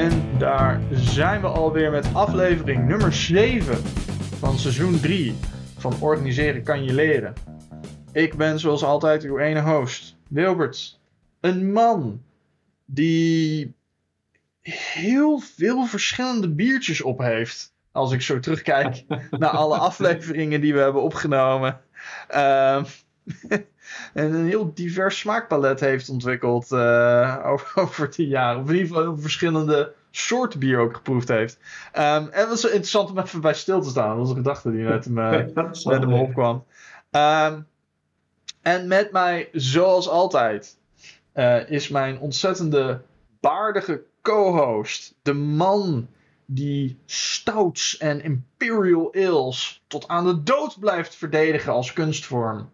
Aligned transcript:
En 0.00 0.38
daar 0.38 0.80
zijn 0.90 1.40
we 1.40 1.46
alweer 1.46 1.90
met 1.90 2.14
aflevering 2.14 2.88
nummer 2.88 3.12
7 3.12 3.76
van 4.38 4.58
seizoen 4.58 5.00
3 5.00 5.34
van 5.78 5.94
Organiseren 6.00 6.62
kan 6.62 6.84
je 6.84 6.94
leren. 6.94 7.34
Ik 8.12 8.34
ben 8.34 8.58
zoals 8.58 8.84
altijd 8.84 9.22
uw 9.22 9.38
ene 9.38 9.60
host, 9.60 10.16
Wilbert. 10.28 11.00
Een 11.40 11.72
man 11.72 12.22
die 12.84 13.74
heel 14.60 15.38
veel 15.38 15.86
verschillende 15.86 16.48
biertjes 16.48 17.02
op 17.02 17.18
heeft. 17.18 17.74
Als 17.92 18.12
ik 18.12 18.22
zo 18.22 18.40
terugkijk 18.40 19.04
naar 19.30 19.50
alle 19.50 19.78
afleveringen 19.78 20.60
die 20.60 20.72
we 20.72 20.80
hebben 20.80 21.02
opgenomen. 21.02 21.80
En 22.28 22.86
een 24.14 24.46
heel 24.46 24.74
divers 24.74 25.18
smaakpalet 25.18 25.80
heeft 25.80 26.08
ontwikkeld 26.08 26.70
uh, 26.72 27.56
over, 27.74 28.10
die 28.10 28.26
jaren. 28.26 28.62
Of 28.62 28.68
in 28.68 28.74
ieder 28.74 28.88
geval 28.88 29.02
heel 29.02 29.18
verschillende 29.18 29.92
soorten 30.10 30.58
bier 30.58 30.78
ook 30.78 30.94
geproefd 30.94 31.28
heeft. 31.28 31.58
Um, 31.92 32.02
en 32.02 32.30
het 32.30 32.48
was 32.48 32.64
interessant 32.64 33.10
om 33.10 33.18
even 33.18 33.40
bij 33.40 33.54
stil 33.54 33.80
te 33.80 33.88
staan. 33.88 34.08
Dat 34.08 34.18
was 34.18 34.30
een 34.30 34.36
gedachte 34.36 34.70
die 34.70 34.84
met 34.84 35.04
hem, 35.04 35.14
met 35.54 35.84
hem 35.84 36.12
opkwam. 36.12 36.64
Um, 37.10 37.66
en 38.62 38.88
met 38.88 39.12
mij, 39.12 39.48
zoals 39.52 40.08
altijd, 40.08 40.76
uh, 41.34 41.70
is 41.70 41.88
mijn 41.88 42.18
ontzettende 42.18 43.00
baardige 43.40 44.02
co-host. 44.22 45.14
De 45.22 45.32
man 45.32 46.08
die 46.46 46.98
stouts 47.06 47.98
en 47.98 48.22
imperial 48.22 49.14
ales 49.14 49.82
tot 49.86 50.08
aan 50.08 50.24
de 50.24 50.42
dood 50.42 50.78
blijft 50.80 51.14
verdedigen 51.14 51.72
als 51.72 51.92
kunstvorm. 51.92 52.70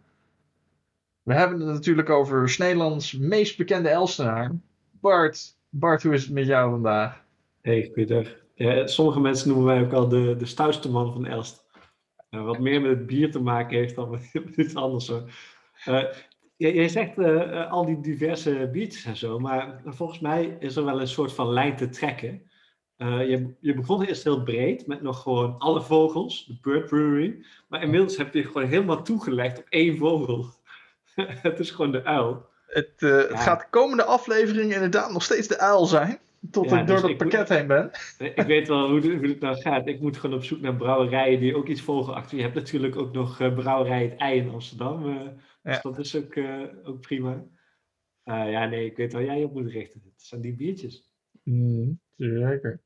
We 1.26 1.34
hebben 1.34 1.60
het 1.60 1.68
natuurlijk 1.68 2.10
over 2.10 2.54
Nederlands 2.58 3.12
meest 3.12 3.56
bekende 3.56 3.88
Elstenaar. 3.88 4.52
Bart, 4.90 5.56
Bart, 5.68 6.02
hoe 6.02 6.14
is 6.14 6.22
het 6.22 6.32
met 6.32 6.46
jou 6.46 6.70
vandaag? 6.70 7.24
Hey, 7.62 7.90
goeiedag. 7.94 8.28
Ja, 8.54 8.86
sommige 8.86 9.20
mensen 9.20 9.48
noemen 9.48 9.66
mij 9.66 9.84
ook 9.84 9.92
al 9.92 10.08
de, 10.08 10.36
de 10.36 10.46
stoutste 10.46 10.90
man 10.90 11.12
van 11.12 11.26
Elst. 11.26 11.64
Uh, 12.30 12.44
wat 12.44 12.58
meer 12.58 12.80
met 12.80 12.90
het 12.90 13.06
bier 13.06 13.30
te 13.30 13.42
maken 13.42 13.76
heeft 13.76 13.94
dan 13.94 14.10
met 14.10 14.30
iets 14.56 14.74
anders 14.74 15.08
hoor. 15.08 15.22
Uh, 15.88 16.04
jij 16.56 16.88
zegt 16.88 17.18
uh, 17.18 17.70
al 17.70 17.84
die 17.84 18.00
diverse 18.00 18.68
biertjes 18.72 19.04
en 19.04 19.16
zo, 19.16 19.38
maar 19.38 19.80
volgens 19.84 20.20
mij 20.20 20.56
is 20.60 20.76
er 20.76 20.84
wel 20.84 21.00
een 21.00 21.08
soort 21.08 21.32
van 21.32 21.48
lijn 21.48 21.76
te 21.76 21.88
trekken. 21.88 22.42
je, 22.96 23.54
je 23.60 23.74
begon 23.74 24.02
eerst 24.02 24.24
heel 24.24 24.42
breed 24.42 24.86
met 24.86 25.02
nog 25.02 25.22
gewoon 25.22 25.58
alle 25.58 25.82
vogels, 25.82 26.46
de 26.46 26.58
Bird 26.62 26.86
Brewery. 26.86 27.44
Maar 27.68 27.82
inmiddels 27.82 28.16
heb 28.16 28.34
je 28.34 28.44
gewoon 28.44 28.68
helemaal 28.68 29.02
toegelegd 29.02 29.58
op 29.58 29.66
één 29.68 29.96
vogel. 29.96 30.55
het 31.48 31.58
is 31.58 31.70
gewoon 31.70 31.92
de 31.92 32.04
uil. 32.04 32.46
Het, 32.66 32.92
uh, 32.98 33.10
ja. 33.10 33.16
het, 33.16 33.40
gaat 33.40 33.60
de 33.60 33.66
komende 33.70 34.04
aflevering 34.04 34.72
inderdaad 34.72 35.12
nog 35.12 35.22
steeds 35.22 35.48
de 35.48 35.58
uil 35.58 35.86
zijn. 35.86 36.18
Tot 36.50 36.70
ja, 36.70 36.80
ik 36.80 36.86
door 36.86 37.00
dus 37.00 37.08
dat 37.08 37.16
pakket 37.16 37.48
heen 37.48 37.66
ben. 37.66 37.90
Ik 38.18 38.46
weet 38.46 38.68
wel 38.68 38.88
hoe, 38.88 39.00
hoe 39.00 39.26
het 39.26 39.40
nou 39.40 39.56
gaat. 39.56 39.86
Ik 39.86 40.00
moet 40.00 40.16
gewoon 40.16 40.36
op 40.36 40.44
zoek 40.44 40.60
naar 40.60 40.76
brouwerijen 40.76 41.40
die 41.40 41.56
ook 41.56 41.66
iets 41.66 41.82
vogelachtig. 41.82 42.36
Je 42.36 42.42
hebt 42.42 42.54
natuurlijk 42.54 42.96
ook 42.96 43.12
nog 43.12 43.40
uh, 43.40 43.54
brouwerij 43.54 44.02
Het 44.02 44.16
Ei 44.16 44.38
in 44.38 44.50
Amsterdam. 44.50 45.06
Uh, 45.06 45.14
ja. 45.62 45.70
Dus 45.70 45.80
dat 45.82 45.98
is 45.98 46.16
ook, 46.16 46.38
ook 46.84 47.00
prima. 47.00 47.44
ja, 48.24 48.66
nee, 48.66 48.86
ik 48.86 48.96
weet 48.96 49.12
waar 49.12 49.24
jij 49.24 49.44
op 49.44 49.52
moet 49.52 49.70
richten. 49.70 50.02
Het 50.04 50.22
zijn 50.22 50.40
die 50.40 50.56
biertjes. 50.56 51.10
Mm, 51.42 52.00
zeker. 52.16 52.80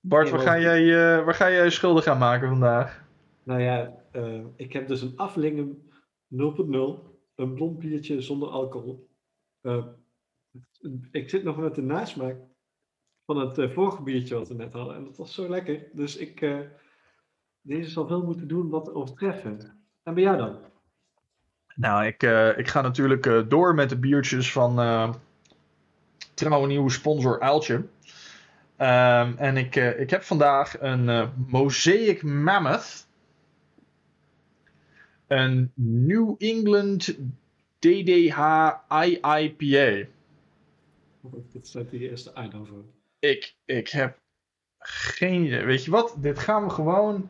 Bart, 0.00 0.30
waar, 0.30 0.40
ga 0.40 0.60
jij, 0.60 0.94
waar 1.24 1.34
ga 1.34 1.50
jij 1.50 1.64
je 1.64 1.70
schuldig 1.70 2.06
aan 2.06 2.18
maken 2.18 2.48
vandaag? 2.48 3.04
Nou 3.42 3.60
ja, 3.60 3.94
ik 4.56 4.72
heb 4.72 4.88
dus 4.88 5.02
een 5.02 5.16
aflingen 5.16 5.90
0.0 6.28 7.09
een 7.40 7.54
blond 7.54 7.78
biertje 7.78 8.20
zonder 8.20 8.48
alcohol. 8.48 9.08
Uh, 9.62 9.84
ik 11.10 11.30
zit 11.30 11.42
nog 11.42 11.56
met 11.56 11.74
de 11.74 11.82
nasmaak 11.82 12.36
van 13.26 13.36
het 13.36 13.58
uh, 13.58 13.70
vorige 13.70 14.02
biertje 14.02 14.34
wat 14.34 14.48
we 14.48 14.54
net 14.54 14.72
hadden. 14.72 14.94
En 14.96 15.04
dat 15.04 15.16
was 15.16 15.34
zo 15.34 15.48
lekker. 15.48 15.86
Dus 15.92 16.16
ik, 16.16 16.40
uh, 16.40 16.58
deze 17.60 17.90
zal 17.90 18.06
veel 18.06 18.22
moeten 18.22 18.48
doen 18.48 18.68
wat 18.68 18.94
overtreffen. 18.94 19.60
En 20.02 20.14
bij 20.14 20.22
jou 20.22 20.36
dan? 20.36 20.58
Nou, 21.74 22.06
ik, 22.06 22.22
ik 22.56 22.68
ga 22.68 22.80
natuurlijk 22.80 23.50
door 23.50 23.74
met 23.74 23.88
de 23.88 23.98
biertjes 23.98 24.52
van 24.52 24.74
trouwe 26.34 26.66
nieuwe 26.66 26.90
sponsor 26.90 27.40
Uiltje. 27.40 27.74
Um, 27.74 29.36
en 29.36 29.56
ik, 29.56 29.76
ik 29.76 30.10
heb 30.10 30.22
vandaag 30.22 30.80
een 30.80 31.30
Mosaic 31.46 32.22
Mammoth 32.22 33.06
een 35.30 35.72
New 35.74 36.34
England 36.38 37.16
DDH 37.78 38.38
IIPA. 38.88 40.06
Dit 41.52 41.66
staat 41.66 41.90
die 41.90 42.10
eerste 42.10 42.32
Eindhoven. 42.32 42.84
Ik, 43.18 43.54
ik 43.64 43.88
heb 43.88 44.18
geen 44.78 45.44
idee. 45.44 45.64
Weet 45.64 45.84
je 45.84 45.90
wat? 45.90 46.16
Dit 46.18 46.38
gaan 46.38 46.64
we 46.64 46.70
gewoon 46.70 47.28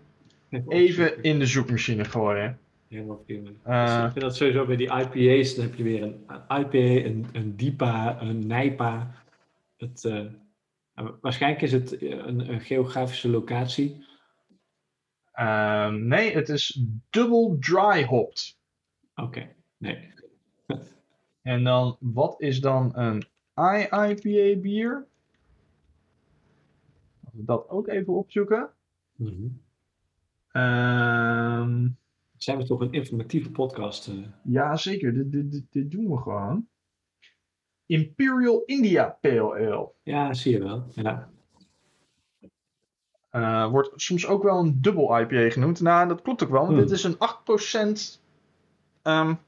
even 0.69 1.23
in 1.23 1.39
de 1.39 1.47
zoekmachine 1.47 2.05
gooien. 2.05 2.59
Helemaal 2.89 3.17
prima. 3.17 3.51
Uh, 3.67 4.05
ik 4.05 4.13
vind 4.13 4.25
dat 4.25 4.37
sowieso 4.37 4.67
bij 4.67 4.77
die 4.77 4.93
IPA's, 4.93 5.55
dan 5.55 5.65
heb 5.65 5.75
je 5.75 5.83
weer 5.83 6.03
een, 6.03 6.25
IPA, 6.49 7.07
een, 7.07 7.27
een 7.33 7.57
DIPA, 7.57 8.23
een 8.23 8.47
NIPA. 8.47 9.15
Het, 9.77 10.05
uh, 10.05 10.27
waarschijnlijk 11.21 11.63
is 11.63 11.73
het 11.73 12.03
een, 12.03 12.53
een 12.53 12.61
geografische 12.61 13.29
locatie. 13.29 14.05
Uh, 15.35 15.89
nee, 15.89 16.35
het 16.35 16.49
is 16.49 16.85
dubbel 17.11 17.57
dry 17.61 18.05
hopped. 18.05 18.59
Oké, 19.15 19.49
nee. 19.77 20.13
en 21.43 21.65
dan, 21.65 21.97
wat 22.01 22.41
is 22.41 22.61
dan 22.61 22.97
een 22.97 23.25
IIPA 23.55 24.61
bier? 24.61 25.07
Laten 27.21 27.39
we 27.39 27.45
dat 27.45 27.69
ook 27.69 27.89
even 27.89 28.13
opzoeken. 28.13 28.71
Mm 29.17 29.27
-hmm. 29.27 30.63
um, 30.63 31.99
Zijn 32.37 32.59
we 32.59 32.65
toch 32.65 32.81
een 32.81 32.93
informatieve 32.93 33.51
podcast? 33.51 34.09
Uh... 34.09 34.27
Ja, 34.45 34.77
zeker. 34.77 35.15
Dit, 35.15 35.33
dit, 35.33 35.53
dit, 35.53 35.65
dit, 35.71 35.91
doen 35.91 36.11
we 36.11 36.17
gewoon. 36.17 36.69
Imperial 37.87 38.63
India 38.65 39.19
Pale 39.21 39.55
Ale. 39.55 39.91
Ja, 40.03 40.33
zie 40.35 40.53
je 40.53 40.59
wel. 40.59 40.87
Ja. 40.95 41.31
Uh, 43.33 43.71
wordt 43.71 43.91
soms 43.95 44.27
ook 44.27 44.43
wel 44.43 44.59
een 44.59 44.81
dubbel 44.81 45.19
IPA 45.19 45.51
genoemd. 45.51 45.81
Nou, 45.81 46.09
dat 46.09 46.23
klopt 46.23 46.43
ook 46.43 46.51
wel, 46.51 46.61
want 46.61 46.73
hmm. 46.73 46.81
dit 46.81 46.91
is 46.91 47.05
een 47.05 47.19
8% 48.17 48.21
um, 49.03 49.39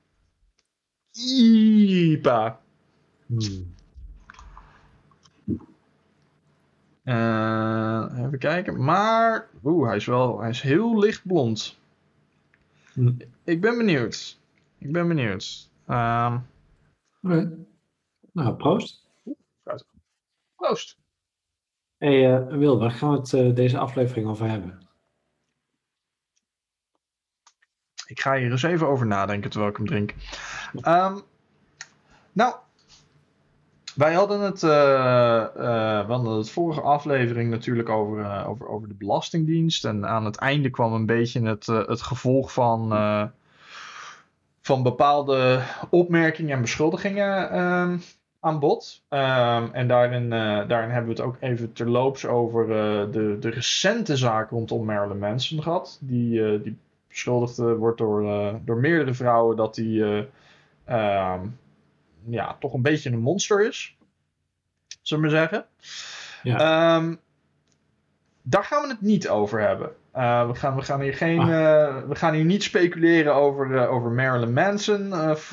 IPA. 1.13 2.61
Hmm. 3.27 3.75
Uh, 7.05 8.25
even 8.27 8.39
kijken. 8.39 8.85
Maar, 8.85 9.49
oeh, 9.65 9.87
hij 9.87 9.97
is 9.97 10.07
wel, 10.07 10.41
hij 10.41 10.51
is 10.51 10.61
heel 10.61 10.99
licht 10.99 11.27
blond. 11.27 11.79
Hmm. 12.93 13.17
Ik 13.45 13.61
ben 13.61 13.77
benieuwd. 13.77 14.39
Ik 14.79 14.93
ben 14.93 15.09
benieuwd. 15.09 15.71
Um, 15.89 16.47
okay. 17.23 17.49
Nou, 18.33 18.55
proost. 18.57 19.09
Proost 20.57 21.02
hey, 22.03 22.33
uh, 22.33 22.47
Wil, 22.47 22.79
waar 22.79 22.91
gaan 22.91 23.11
we 23.11 23.17
het 23.17 23.33
uh, 23.33 23.55
deze 23.55 23.79
aflevering 23.79 24.29
over 24.29 24.49
hebben? 24.49 24.81
Ik 28.07 28.21
ga 28.21 28.37
hier 28.37 28.51
eens 28.51 28.63
even 28.63 28.89
over 28.89 29.07
nadenken 29.07 29.51
terwijl 29.51 29.71
ik 29.71 29.77
hem 29.77 29.87
drink. 29.87 30.15
Um, 30.75 31.21
nou, 32.33 32.55
wij 33.95 34.13
hadden 34.13 34.41
het, 34.41 34.61
we 34.61 36.05
hadden 36.07 36.37
het 36.37 36.51
vorige 36.51 36.81
aflevering 36.81 37.51
natuurlijk 37.51 37.89
over, 37.89 38.47
over, 38.47 38.69
over 38.69 38.89
de 38.89 38.95
Belastingdienst. 38.95 39.85
En 39.85 40.07
aan 40.07 40.25
het 40.25 40.37
einde 40.37 40.71
kwam 40.71 40.93
een 40.93 41.07
beetje 41.07 41.43
het, 41.43 41.67
het 41.67 42.03
gevolg 42.03 42.53
van, 42.53 42.89
van 44.61 44.83
bepaalde 44.83 45.63
opmerkingen 45.91 46.55
en 46.55 46.61
beschuldigingen 46.61 47.51
ehm, 47.51 47.99
aan 48.43 48.59
bod. 48.59 49.03
Um, 49.09 49.73
en 49.73 49.89
daarin, 49.89 50.23
uh, 50.23 50.69
daarin 50.69 50.91
hebben 50.91 51.15
we 51.15 51.23
het 51.23 51.29
ook 51.29 51.37
even 51.41 51.73
terloops 51.73 52.27
over 52.27 52.69
uh, 52.69 53.13
de, 53.13 53.37
de 53.41 53.51
recente 53.51 54.17
zaak 54.17 54.51
rondom 54.51 54.85
Marilyn 54.85 55.19
Manson 55.19 55.63
gehad. 55.63 55.99
Die, 56.01 56.41
uh, 56.41 56.63
die 56.63 56.77
beschuldigd 57.09 57.57
wordt 57.57 57.99
door, 57.99 58.25
door 58.65 58.77
meerdere 58.77 59.15
vrouwen 59.15 59.57
dat 59.57 59.77
hij 59.77 60.27
um, 60.87 61.59
ja, 62.29 62.57
toch 62.61 62.73
een 62.73 62.83
beetje 62.83 63.11
een 63.11 63.19
monster 63.19 63.67
is. 63.67 63.97
Zullen 65.03 65.25
we 65.25 65.31
zeggen. 65.31 65.65
Ja. 66.43 66.97
Um, 66.97 67.21
daar 68.43 68.65
gaan 68.65 68.83
we 68.83 68.89
het 68.89 69.01
niet 69.01 69.29
over 69.29 69.61
hebben. 69.61 69.89
we, 70.49 70.55
gaan, 70.55 70.77
we, 70.77 70.83
gaan 70.83 71.01
hier 71.01 71.15
geen, 71.15 71.41
ah. 71.41 71.47
we 72.09 72.15
gaan 72.15 72.35
hier 72.35 72.45
niet 72.45 72.63
speculeren 72.63 73.35
over, 73.35 73.89
over 73.89 74.11
Marilyn 74.11 74.53
Manson 74.53 75.13
of, 75.13 75.53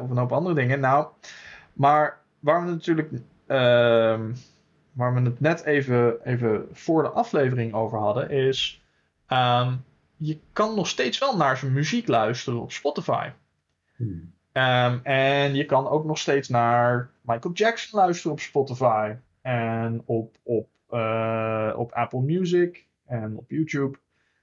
of 0.00 0.10
een 0.10 0.16
hoop 0.16 0.32
andere 0.32 0.54
dingen. 0.54 0.80
Nou, 0.80 1.06
maar 1.72 2.19
waar 2.40 2.64
we 2.64 2.70
natuurlijk. 2.70 3.10
Uh, 3.12 4.20
waar 4.92 5.14
we 5.14 5.20
het 5.20 5.40
net 5.40 5.64
even, 5.64 6.24
even 6.24 6.68
voor 6.72 7.02
de 7.02 7.08
aflevering 7.08 7.74
over 7.74 7.98
hadden, 7.98 8.30
is. 8.30 8.84
Um, 9.28 9.84
je 10.16 10.38
kan 10.52 10.74
nog 10.74 10.88
steeds 10.88 11.18
wel 11.18 11.36
naar 11.36 11.56
zijn 11.56 11.72
muziek 11.72 12.08
luisteren 12.08 12.60
op 12.60 12.72
Spotify. 12.72 13.30
Hmm. 13.96 14.32
Um, 14.52 15.00
en 15.02 15.54
je 15.54 15.64
kan 15.64 15.88
ook 15.88 16.04
nog 16.04 16.18
steeds 16.18 16.48
naar 16.48 17.10
Michael 17.20 17.54
Jackson 17.54 18.00
luisteren 18.00 18.32
op 18.32 18.40
Spotify. 18.40 19.14
en 19.42 20.02
op, 20.04 20.36
op, 20.42 20.68
eh, 20.88 21.72
op 21.76 21.92
Apple 21.92 22.20
Music 22.20 22.86
en 23.06 23.36
op 23.36 23.50
YouTube 23.50 23.98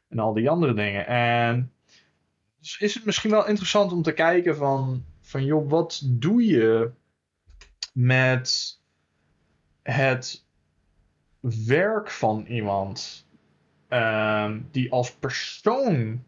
en 0.09 0.19
al 0.19 0.33
die 0.33 0.49
andere 0.49 0.73
dingen. 0.73 1.07
En 1.07 1.71
dus 2.59 2.79
is 2.79 2.93
het 2.93 3.05
misschien 3.05 3.31
wel 3.31 3.47
interessant 3.47 3.91
om 3.91 4.01
te 4.01 4.13
kijken 4.13 4.55
van, 4.55 5.03
van 5.21 5.45
joh, 5.45 5.69
wat 5.69 6.01
doe 6.05 6.45
je 6.45 6.91
met 7.97 8.79
het 9.81 10.45
werk 11.65 12.11
van 12.11 12.45
iemand 12.45 13.27
ehm, 13.87 14.61
die 14.71 14.91
als 14.91 15.13
persoon 15.13 16.23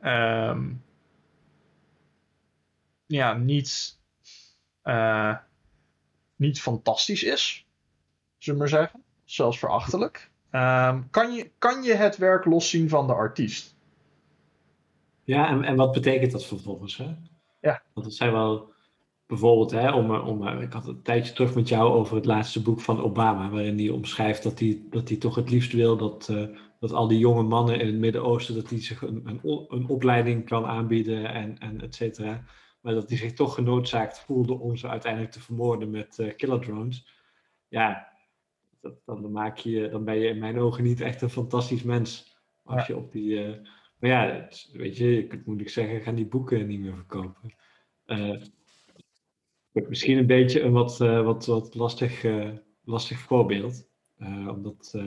ehm, 0.00 0.72
ja, 3.06 3.34
niet, 3.34 3.98
eh, 4.82 5.36
niet 6.36 6.60
fantastisch 6.60 7.22
is, 7.22 7.66
zullen 8.38 8.60
we 8.60 8.70
maar 8.70 8.80
zeggen. 8.80 9.02
Zelfs 9.24 9.58
verachtelijk. 9.58 10.30
Ehm, 10.50 11.02
kan, 11.10 11.32
je, 11.32 11.50
kan 11.58 11.82
je 11.82 11.94
het 11.94 12.16
werk 12.16 12.44
loszien 12.44 12.88
van 12.88 13.06
de 13.06 13.14
artiest? 13.14 13.76
Ja, 15.24 15.48
en, 15.48 15.64
en 15.64 15.76
wat 15.76 15.92
betekent 15.92 16.32
dat 16.32 16.46
vervolgens? 16.46 16.96
Hè? 16.96 17.14
Ja. 17.60 17.82
Want 17.92 18.06
het 18.06 18.14
zijn 18.14 18.32
wel 18.32 18.72
bijvoorbeeld, 19.30 19.70
hè, 19.70 19.92
om, 19.92 20.10
om, 20.14 20.46
ik 20.46 20.72
had 20.72 20.86
een 20.86 21.02
tijdje 21.02 21.32
terug 21.32 21.54
met 21.54 21.68
jou 21.68 21.92
over 21.92 22.16
het 22.16 22.24
laatste 22.24 22.62
boek 22.62 22.80
van 22.80 23.02
Obama, 23.02 23.50
waarin 23.50 23.78
hij 23.78 23.88
omschrijft 23.88 24.42
dat 24.42 24.58
hij, 24.58 24.82
dat 24.90 25.08
hij 25.08 25.18
toch 25.18 25.34
het 25.34 25.50
liefst 25.50 25.72
wil 25.72 25.96
dat, 25.96 26.28
uh, 26.30 26.56
dat 26.78 26.92
al 26.92 27.08
die 27.08 27.18
jonge 27.18 27.42
mannen 27.42 27.80
in 27.80 27.86
het 27.86 27.98
Midden-Oosten, 27.98 28.54
dat 28.54 28.68
die 28.68 28.80
zich 28.80 29.02
een, 29.02 29.22
een, 29.24 29.66
een 29.68 29.88
opleiding 29.88 30.44
kan 30.44 30.64
aanbieden 30.64 31.32
en, 31.32 31.58
en 31.58 31.80
et 31.80 31.94
cetera. 31.94 32.44
Maar 32.80 32.94
dat 32.94 33.08
hij 33.08 33.18
zich 33.18 33.32
toch 33.32 33.54
genoodzaakt 33.54 34.20
voelde 34.20 34.58
om 34.58 34.76
ze 34.76 34.88
uiteindelijk 34.88 35.32
te 35.32 35.40
vermoorden 35.40 35.90
met 35.90 36.18
uh, 36.18 36.36
killer 36.36 36.60
drones. 36.60 37.08
Ja, 37.68 38.08
dat, 38.80 38.94
dan, 39.04 39.32
maak 39.32 39.58
je, 39.58 39.88
dan 39.88 40.04
ben 40.04 40.18
je 40.18 40.28
in 40.28 40.38
mijn 40.38 40.58
ogen 40.58 40.84
niet 40.84 41.00
echt 41.00 41.22
een 41.22 41.30
fantastisch 41.30 41.82
mens. 41.82 42.38
Als 42.62 42.86
je 42.86 42.96
op 42.96 43.12
die. 43.12 43.30
Uh, 43.30 43.56
maar 43.98 44.10
ja, 44.10 44.48
weet 44.72 44.96
je, 44.96 45.14
je 45.14 45.26
kunt 45.26 45.46
moeilijk 45.46 45.70
zeggen, 45.70 46.00
gaan 46.00 46.14
die 46.14 46.26
boeken 46.26 46.66
niet 46.66 46.80
meer 46.80 46.94
verkopen. 46.94 47.54
Uh, 48.06 48.42
misschien 49.72 50.18
een 50.18 50.26
beetje 50.26 50.60
een 50.60 50.72
wat, 50.72 51.00
uh, 51.00 51.24
wat, 51.24 51.46
wat 51.46 51.74
lastig, 51.74 52.24
lastig 52.84 53.18
voorbeeld. 53.18 53.88
omdat 54.48 54.98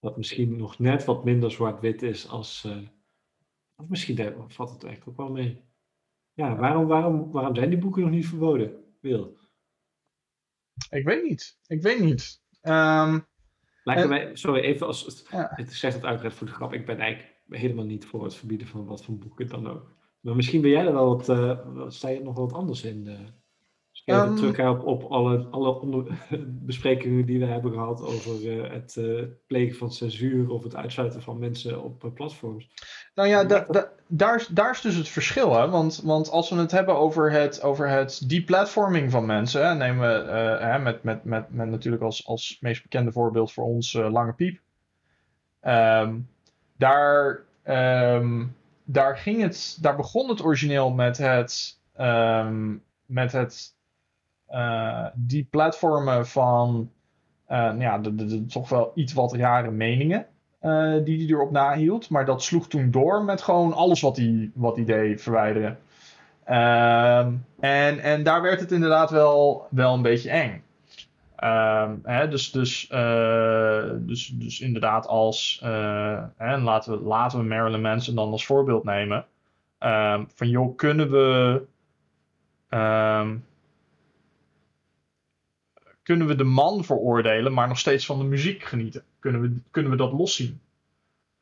dat 0.00 0.16
misschien 0.16 0.56
nog 0.56 0.78
net 0.78 1.04
wat 1.04 1.24
minder 1.24 1.50
zwart-wit 1.50 2.02
is 2.02 2.28
als. 2.28 2.68
of 3.76 3.88
misschien 3.88 4.34
valt 4.48 4.70
het 4.70 4.84
eigenlijk 4.84 5.20
ook 5.20 5.26
wel 5.26 5.34
mee. 5.34 5.62
Ja, 6.32 6.56
waarom, 6.56 6.86
waarom, 6.86 7.30
waarom 7.30 7.54
zijn 7.54 7.70
die 7.70 7.78
boeken 7.78 8.02
nog 8.02 8.10
niet 8.10 8.26
verboden, 8.26 8.84
Wil? 9.00 9.38
Ik 10.90 11.04
weet 11.04 11.22
niet. 11.22 11.58
Ik 11.66 11.82
weet 11.82 12.00
niet. 12.00 12.42
Um, 12.62 13.26
Lijken 13.84 14.38
sorry, 14.38 14.60
even 14.60 14.86
als. 14.86 15.26
Ja. 15.30 15.50
Het 15.54 15.72
zegt 15.72 15.94
het 15.94 16.04
uiteraard 16.04 16.34
voor 16.34 16.46
de 16.46 16.52
grap. 16.52 16.72
Ik 16.72 16.86
ben 16.86 16.98
eigenlijk 16.98 17.34
helemaal 17.48 17.84
niet 17.84 18.06
voor 18.06 18.24
het 18.24 18.34
verbieden 18.34 18.66
van 18.66 18.84
wat 18.84 19.04
voor 19.04 19.18
boeken 19.18 19.48
dan 19.48 19.66
ook. 19.66 19.96
Maar 20.20 20.36
misschien 20.36 20.60
ben 20.60 20.70
jij 20.70 20.86
er 20.86 20.92
wel 20.92 21.16
wat. 21.16 21.28
Uh, 21.28 21.58
sta 21.88 22.08
je 22.08 22.22
nog 22.22 22.36
wat 22.36 22.52
anders 22.52 22.82
in? 22.82 23.06
Uh, 23.06 23.18
even 24.04 24.28
um, 24.28 24.36
terug 24.36 24.68
op, 24.68 24.86
op 24.86 25.02
alle, 25.02 25.46
alle 25.50 25.80
onder, 25.80 26.06
besprekingen 26.66 27.26
die 27.26 27.38
we 27.38 27.44
hebben 27.44 27.72
gehad 27.72 28.02
over 28.02 28.42
uh, 28.42 28.70
het 28.70 28.96
uh, 28.98 29.22
plegen 29.46 29.76
van 29.76 29.92
censuur 29.92 30.50
of 30.50 30.62
het 30.62 30.76
uitsluiten 30.76 31.22
van 31.22 31.38
mensen 31.38 31.82
op 31.82 32.10
platforms. 32.14 32.68
Nou 33.14 33.28
ja, 33.28 33.44
da, 33.44 33.66
da, 33.70 33.92
daar, 34.06 34.46
daar 34.50 34.70
is 34.70 34.80
dus 34.80 34.94
het 34.94 35.08
verschil. 35.08 35.56
Hè? 35.56 35.68
Want, 35.68 36.00
want 36.04 36.30
als 36.30 36.50
we 36.50 36.56
het 36.56 36.70
hebben 36.70 36.96
over 36.96 37.32
het, 37.32 37.62
over 37.62 37.88
het 37.88 38.28
deplatforming 38.28 39.10
van 39.10 39.26
mensen, 39.26 39.66
hè, 39.66 39.74
nemen 39.74 40.08
we 40.08 40.30
hè, 40.64 40.78
met, 40.78 41.02
met, 41.02 41.24
met, 41.24 41.50
met 41.50 41.68
natuurlijk 41.68 42.02
als, 42.02 42.26
als 42.26 42.56
meest 42.60 42.82
bekende 42.82 43.12
voorbeeld 43.12 43.52
voor 43.52 43.64
ons 43.64 43.92
Lange 43.92 44.32
Piep. 44.32 44.60
Um, 45.62 46.28
daar, 46.76 47.40
um, 47.64 48.56
daar, 48.92 49.16
ging 49.16 49.42
het, 49.42 49.78
daar 49.80 49.96
begon 49.96 50.28
het 50.28 50.44
origineel 50.44 50.90
met 50.90 51.18
het, 51.18 51.78
um, 52.00 52.82
met 53.06 53.32
het 53.32 53.74
uh, 54.50 55.06
die 55.14 55.46
platformen 55.50 56.26
van 56.26 56.90
uh, 57.50 57.56
nou 57.58 57.80
ja, 57.80 57.98
de, 57.98 58.46
toch 58.46 58.68
wel 58.68 58.92
iets 58.94 59.12
wat 59.12 59.34
rare 59.34 59.70
meningen 59.70 60.26
uh, 60.62 61.04
die 61.04 61.18
hij 61.18 61.26
erop 61.26 61.50
nahield. 61.50 62.10
Maar 62.10 62.24
dat 62.24 62.42
sloeg 62.42 62.68
toen 62.68 62.90
door 62.90 63.24
met 63.24 63.42
gewoon 63.42 63.72
alles 63.72 64.00
wat 64.00 64.16
hij, 64.16 64.50
wat 64.54 64.76
hij 64.76 64.84
deed 64.84 65.22
verwijderen. 65.22 65.78
Ehm, 66.44 67.32
en, 67.60 67.98
en 67.98 68.22
daar 68.22 68.42
werd 68.42 68.60
het 68.60 68.72
inderdaad 68.72 69.10
wel, 69.10 69.66
wel 69.70 69.94
een 69.94 70.02
beetje 70.02 70.30
eng. 70.30 70.62
Um, 71.44 72.00
hè, 72.02 72.28
dus, 72.28 72.50
dus, 72.50 72.88
dus, 73.98 74.26
dus 74.26 74.60
inderdaad 74.60 75.06
als, 75.06 75.60
hè, 76.36 76.58
laten, 76.58 76.92
we, 76.92 77.04
laten 77.04 77.38
we 77.38 77.44
Marilyn 77.44 77.80
Manson 77.80 78.14
dan 78.14 78.30
als 78.30 78.46
voorbeeld 78.46 78.84
nemen. 78.84 79.26
Um, 79.80 80.28
van 80.34 80.48
joh, 80.48 80.76
kunnen 80.76 81.10
we 81.10 81.62
kunnen 86.10 86.28
we 86.28 86.34
de 86.34 86.44
man 86.44 86.84
veroordelen, 86.84 87.52
maar 87.52 87.68
nog 87.68 87.78
steeds 87.78 88.06
van 88.06 88.18
de 88.18 88.24
muziek 88.24 88.62
genieten? 88.62 89.02
Kunnen 89.18 89.40
we, 89.40 89.56
kunnen 89.70 89.90
we 89.90 89.96
dat 89.96 90.12
loszien 90.12 90.60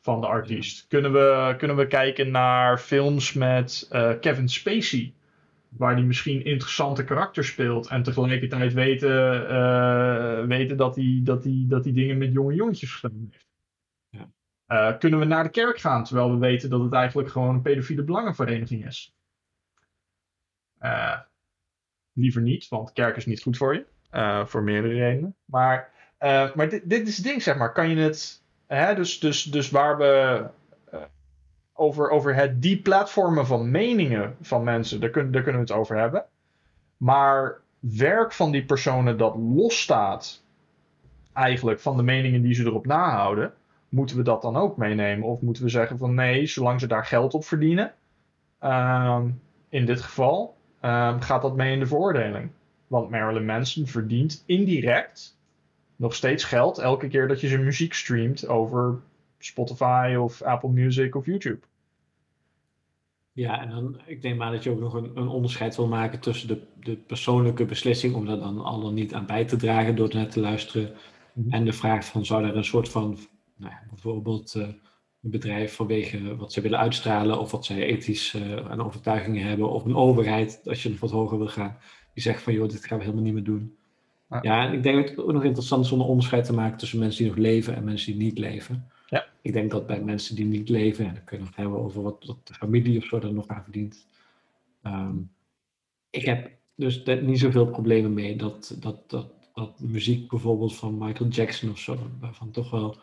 van 0.00 0.20
de 0.20 0.26
artiest? 0.26 0.86
Kunnen 0.88 1.12
we, 1.12 1.54
kunnen 1.58 1.76
we 1.76 1.86
kijken 1.86 2.30
naar 2.30 2.78
films 2.78 3.32
met 3.32 3.88
uh, 3.92 4.10
Kevin 4.20 4.48
Spacey, 4.48 5.12
waar 5.68 5.94
hij 5.94 6.02
misschien 6.02 6.44
interessante 6.44 7.04
karakters 7.04 7.48
speelt 7.48 7.88
en 7.88 8.02
tegelijkertijd 8.02 8.72
weten, 8.72 9.42
uh, 9.50 10.44
weten 10.46 10.76
dat, 10.76 10.96
hij, 10.96 11.20
dat, 11.24 11.44
hij, 11.44 11.64
dat 11.68 11.84
hij 11.84 11.92
dingen 11.92 12.18
met 12.18 12.32
jonge 12.32 12.54
jongetjes 12.54 12.94
gedaan 12.94 13.28
heeft? 13.30 13.46
Ja. 14.08 14.30
Uh, 14.68 14.98
kunnen 14.98 15.18
we 15.18 15.24
naar 15.24 15.44
de 15.44 15.50
kerk 15.50 15.78
gaan 15.78 16.04
terwijl 16.04 16.30
we 16.30 16.38
weten 16.38 16.70
dat 16.70 16.80
het 16.80 16.92
eigenlijk 16.92 17.28
gewoon 17.28 17.54
een 17.54 17.62
pedofiele 17.62 18.04
belangenvereniging 18.04 18.86
is? 18.86 19.16
liever 22.12 22.42
niet, 22.42 22.68
want 22.68 22.92
kerk 22.92 23.16
is 23.16 23.26
niet 23.26 23.42
goed 23.42 23.56
voor 23.56 23.74
je. 23.74 23.86
Voor 24.46 24.62
meerdere 24.62 24.94
redenen. 24.94 25.36
Maar, 25.44 25.92
maar 26.54 26.68
dit, 26.68 26.90
dit, 26.90 27.08
is 27.08 27.16
het 27.16 27.26
ding, 27.26 27.42
zeg 27.42 27.56
maar. 27.56 27.72
Kan 27.72 27.88
je 27.88 27.96
het. 27.96 28.42
Hè, 28.66 28.94
dus, 28.94 29.20
dus, 29.20 29.42
dus 29.42 29.70
waar 29.70 29.98
we. 29.98 30.44
Over, 31.80 32.10
over 32.10 32.34
het 32.34 32.62
deplatformen 32.62 33.46
van 33.46 33.70
meningen 33.70 34.36
van 34.40 34.64
mensen. 34.64 35.00
Daar, 35.00 35.12
daar 35.12 35.42
kunnen 35.42 35.52
we 35.52 35.66
het 35.66 35.72
over 35.72 35.98
hebben. 35.98 36.24
Maar 36.96 37.60
werk 37.80 38.32
van 38.32 38.50
die 38.50 38.64
personen 38.64 39.18
dat 39.18 39.36
losstaat. 39.36 40.42
Eigenlijk 41.32 41.80
van 41.80 41.96
de 41.96 42.02
meningen 42.02 42.42
die 42.42 42.54
ze 42.54 42.64
erop 42.64 42.86
nahouden. 42.86 43.52
Moeten 43.88 44.16
we 44.16 44.22
dat 44.22 44.42
dan 44.42 44.56
ook 44.56 44.76
meenemen? 44.76 45.28
Of 45.28 45.40
moeten 45.40 45.62
we 45.62 45.68
zeggen 45.68 45.98
van 45.98 46.14
nee, 46.14 46.46
zolang 46.46 46.80
ze 46.80 46.86
daar 46.86 47.06
geld 47.06 47.34
op 47.34 47.44
verdienen. 47.44 47.92
Ehm, 48.58 49.28
in 49.68 49.86
dit 49.86 50.00
geval. 50.00 50.56
Um, 50.82 51.20
gaat 51.20 51.42
dat 51.42 51.56
mee 51.56 51.72
in 51.72 51.78
de 51.78 51.86
veroordeling? 51.86 52.50
Want 52.86 53.10
Marilyn 53.10 53.46
Manson 53.46 53.86
verdient 53.86 54.42
indirect 54.46 55.36
nog 55.96 56.14
steeds 56.14 56.44
geld 56.44 56.78
elke 56.78 57.08
keer 57.08 57.28
dat 57.28 57.40
je 57.40 57.48
zijn 57.48 57.64
muziek 57.64 57.94
streamt 57.94 58.48
over 58.48 58.98
Spotify 59.38 60.16
of 60.18 60.42
Apple 60.42 60.70
Music 60.70 61.14
of 61.14 61.26
YouTube. 61.26 61.58
Ja, 63.38 63.62
en 63.62 63.70
dan, 63.70 64.00
ik 64.06 64.22
denk 64.22 64.38
maar 64.38 64.52
dat 64.52 64.62
je 64.62 64.70
ook 64.70 64.80
nog 64.80 64.94
een, 64.94 65.10
een 65.14 65.28
onderscheid 65.28 65.76
wil 65.76 65.86
maken 65.86 66.20
tussen 66.20 66.48
de, 66.48 66.62
de 66.80 66.96
persoonlijke 66.96 67.64
beslissing 67.64 68.14
om 68.14 68.26
daar 68.26 68.38
dan 68.38 68.64
al 68.64 68.80
dan 68.80 68.94
niet 68.94 69.14
aan 69.14 69.26
bij 69.26 69.44
te 69.44 69.56
dragen 69.56 69.96
door 69.96 70.14
net 70.14 70.30
te 70.30 70.40
luisteren. 70.40 70.90
Mhm. 71.34 71.50
En 71.50 71.64
de 71.64 71.72
vraag 71.72 72.04
van 72.04 72.24
zou 72.24 72.44
er 72.44 72.56
een 72.56 72.64
soort 72.64 72.88
van, 72.88 73.18
nou 73.56 73.72
ja, 73.72 73.82
bijvoorbeeld 73.90 74.54
uh, 74.56 74.62
een 75.22 75.30
bedrijf 75.30 75.74
vanwege 75.74 76.36
wat 76.36 76.52
ze 76.52 76.60
willen 76.60 76.78
uitstralen 76.78 77.40
of 77.40 77.50
wat 77.50 77.64
zij 77.64 77.82
ethisch 77.82 78.34
uh, 78.34 78.70
aan 78.70 78.82
overtuigingen 78.82 79.42
hebben, 79.42 79.70
of 79.70 79.84
een 79.84 79.96
overheid 79.96 80.60
als 80.64 80.82
je 80.82 80.88
nog 80.88 81.00
wat 81.00 81.10
hoger 81.10 81.38
wil 81.38 81.48
gaan, 81.48 81.76
die 82.14 82.22
zegt 82.22 82.42
van 82.42 82.52
joh, 82.52 82.68
dit 82.68 82.86
gaan 82.86 82.98
we 82.98 83.04
helemaal 83.04 83.24
niet 83.24 83.34
meer 83.34 83.44
doen. 83.44 83.76
Ja, 84.28 84.38
ja 84.42 84.66
en 84.66 84.72
ik 84.72 84.82
denk 84.82 84.96
dat 84.96 85.08
het 85.08 85.18
ook 85.18 85.32
nog 85.32 85.44
interessant 85.44 85.84
is 85.84 85.92
om 85.92 86.00
een 86.00 86.06
onderscheid 86.06 86.44
te 86.44 86.54
maken 86.54 86.78
tussen 86.78 86.98
mensen 86.98 87.22
die 87.22 87.32
nog 87.32 87.42
leven 87.42 87.76
en 87.76 87.84
mensen 87.84 88.12
die 88.12 88.22
niet 88.22 88.38
leven. 88.38 88.90
Ik 89.48 89.54
denk 89.54 89.70
dat 89.70 89.86
bij 89.86 90.00
mensen 90.02 90.36
die 90.36 90.44
niet 90.44 90.68
leven, 90.68 91.06
en 91.06 91.14
dan 91.14 91.24
kunnen 91.24 91.46
we 91.46 91.52
het 91.52 91.60
hebben 91.62 91.78
over 91.78 92.02
wat, 92.02 92.24
wat 92.24 92.46
de 92.46 92.54
familie 92.54 92.98
of 92.98 93.04
zo 93.04 93.18
er 93.18 93.32
nog 93.32 93.46
aan 93.46 93.62
verdient. 93.62 94.06
Um, 94.82 95.30
ik 96.10 96.24
heb 96.24 96.50
dus 96.74 97.04
niet 97.04 97.38
zoveel 97.38 97.66
problemen 97.66 98.14
mee 98.14 98.36
dat, 98.36 98.76
dat, 98.80 99.10
dat, 99.10 99.32
dat 99.54 99.80
muziek 99.80 100.28
bijvoorbeeld 100.28 100.76
van 100.76 100.98
Michael 100.98 101.30
Jackson 101.30 101.70
of 101.70 101.78
zo, 101.78 102.10
waarvan 102.20 102.50
toch 102.50 102.70
wel 102.70 102.96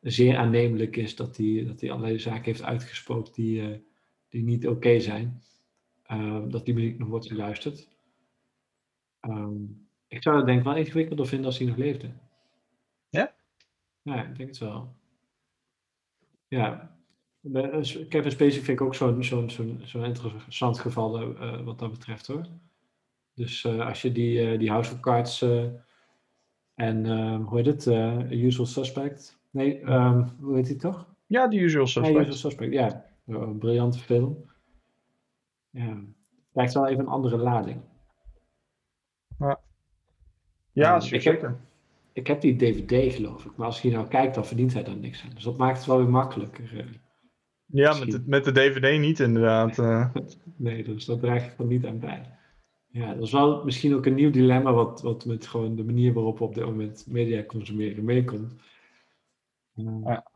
zeer 0.00 0.36
aannemelijk 0.36 0.96
is 0.96 1.16
dat 1.16 1.36
hij 1.36 1.64
dat 1.66 1.90
allerlei 1.90 2.18
zaken 2.18 2.44
heeft 2.44 2.62
uitgesproken 2.62 3.32
die, 3.32 3.60
uh, 3.60 3.76
die 4.28 4.42
niet 4.42 4.66
oké 4.66 4.76
okay 4.76 5.00
zijn. 5.00 5.42
Uh, 6.10 6.42
dat 6.48 6.64
die 6.64 6.74
muziek 6.74 6.98
nog 6.98 7.08
wordt 7.08 7.26
geluisterd. 7.26 7.88
Um, 9.20 9.86
ik 10.08 10.22
zou 10.22 10.36
het 10.36 10.46
denk 10.46 10.58
ik 10.58 10.64
wel 10.64 10.76
ingewikkelder 10.76 11.26
vinden 11.26 11.46
als 11.46 11.58
hij 11.58 11.66
nog 11.66 11.76
leefde. 11.76 12.10
Ja? 13.08 13.34
Ja, 14.02 14.28
ik 14.28 14.36
denk 14.36 14.48
het 14.48 14.58
wel. 14.58 15.00
Ja. 16.52 16.90
Kevin 18.08 18.30
Spacey 18.30 18.60
vind 18.60 18.68
ik 18.68 18.80
ook 18.80 18.94
zo'n 18.94 19.24
zo'n 19.24 19.50
zo'n 19.84 20.04
interessant 20.04 20.78
geval 20.78 21.22
uh, 21.22 21.60
wat 21.60 21.78
dat 21.78 21.90
betreft 21.90 22.26
hoor. 22.26 22.46
Dus 23.34 23.64
uh, 23.64 23.86
als 23.86 24.02
je 24.02 24.12
die, 24.12 24.52
uh, 24.52 24.58
die 24.58 24.70
House 24.70 24.92
of 24.92 25.00
Cards 25.00 25.44
En 26.74 27.06
hoe 27.42 27.60
heet 27.60 27.66
het? 27.66 27.86
Usual 28.30 28.66
Suspect. 28.66 29.40
Nee, 29.50 29.82
um, 29.92 30.28
hoe 30.40 30.56
heet 30.56 30.68
hij 30.68 30.76
toch? 30.76 31.14
Ja, 31.26 31.48
The 31.48 31.56
Usual 31.56 31.86
Suspect. 31.86 32.14
Ja, 32.14 32.20
Usual 32.20 32.36
Suspect, 32.36 32.72
ja. 32.72 33.04
Een 33.26 33.58
briljante 33.58 33.98
film. 33.98 34.50
Ja. 35.70 36.00
Krijgt 36.52 36.74
wel 36.74 36.86
even 36.86 37.04
een 37.04 37.10
andere 37.10 37.36
lading. 37.36 37.80
Ja, 39.38 39.60
ja 40.72 41.00
zeker. 41.00 41.60
Ik 42.12 42.26
heb, 42.26 42.40
die 42.40 42.56
DVD 42.56 43.14
geloof 43.14 43.44
ik, 43.44 43.56
maar 43.56 43.66
als 43.66 43.82
je 43.82 43.90
nou 43.90 44.08
kijkt, 44.08 44.34
dan 44.34 44.46
verdient 44.46 44.72
hij 44.72 44.82
dan 44.82 45.00
niks 45.00 45.22
aan. 45.24 45.34
Dus 45.34 45.42
dat 45.42 45.56
maakt 45.56 45.76
het 45.76 45.86
wel 45.86 45.96
weer 45.96 46.08
makkelijker. 46.08 46.74
Uh, 46.74 46.84
ja, 47.66 47.98
met 47.98 48.10
de, 48.10 48.22
met 48.26 48.44
de 48.44 48.52
DVD 48.52 49.00
niet 49.00 49.20
inderdaad. 49.20 49.78
Uh. 49.78 50.14
nee, 50.56 50.84
dus 50.84 51.04
dat 51.04 51.20
draag 51.20 51.46
ik 51.46 51.58
er 51.58 51.64
niet 51.64 51.86
aan 51.86 51.98
bij. 51.98 52.38
Ja, 52.86 53.14
dat 53.14 53.22
is 53.22 53.32
wel 53.32 53.64
misschien 53.64 53.94
ook 53.94 54.06
een 54.06 54.14
nieuw 54.14 54.30
dilemma 54.30 54.72
wat, 54.72 55.02
wat 55.02 55.24
met 55.24 55.46
gewoon 55.46 55.76
de 55.76 55.84
manier 55.84 56.12
waarop 56.12 56.38
we 56.38 56.44
op 56.44 56.54
dit 56.54 56.64
moment 56.64 57.06
media 57.08 57.44
consumeren 57.44 58.04
meekomt. 58.04 58.54
Uh, 59.74 59.96
ja. 60.04 60.26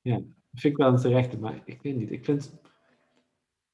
ja, 0.00 0.14
vind 0.52 0.74
ik 0.74 0.76
wel 0.76 0.88
een 0.88 1.00
terechte, 1.00 1.38
maar 1.38 1.62
ik 1.64 1.82
weet 1.82 1.96
niet. 1.96 2.10
Ik 2.10 2.24
vind, 2.24 2.60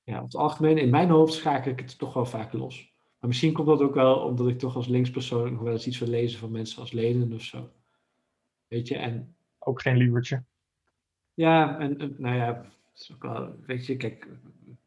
ja, 0.02 0.18
op 0.18 0.24
het 0.24 0.36
algemeen, 0.36 0.78
in 0.78 0.90
mijn 0.90 1.08
hoofd 1.10 1.32
schakel 1.32 1.72
ik 1.72 1.80
het 1.80 1.98
toch 1.98 2.14
wel 2.14 2.26
vaak 2.26 2.52
los. 2.52 2.95
Maar 3.18 3.28
misschien 3.28 3.52
komt 3.52 3.66
dat 3.66 3.80
ook 3.80 3.94
wel 3.94 4.14
omdat 4.14 4.48
ik 4.48 4.58
toch 4.58 4.76
als 4.76 4.86
linkspersoon 4.86 5.52
nog 5.52 5.62
wel 5.62 5.72
eens 5.72 5.86
iets 5.86 5.98
wil 5.98 6.08
lezen 6.08 6.38
van 6.38 6.50
mensen 6.50 6.80
als 6.80 6.92
Lenen 6.92 7.32
of 7.32 7.42
zo. 7.42 7.70
Weet 8.66 8.88
je, 8.88 8.96
en... 8.96 9.36
Ook 9.58 9.82
geen 9.82 9.96
lievertje. 9.96 10.44
Ja, 11.34 11.78
en, 11.78 11.98
en 11.98 12.14
nou 12.18 12.36
ja, 12.36 12.66
is 12.94 13.12
ook 13.14 13.22
wel, 13.22 13.56
weet 13.60 13.86
je, 13.86 13.96
kijk, 13.96 14.28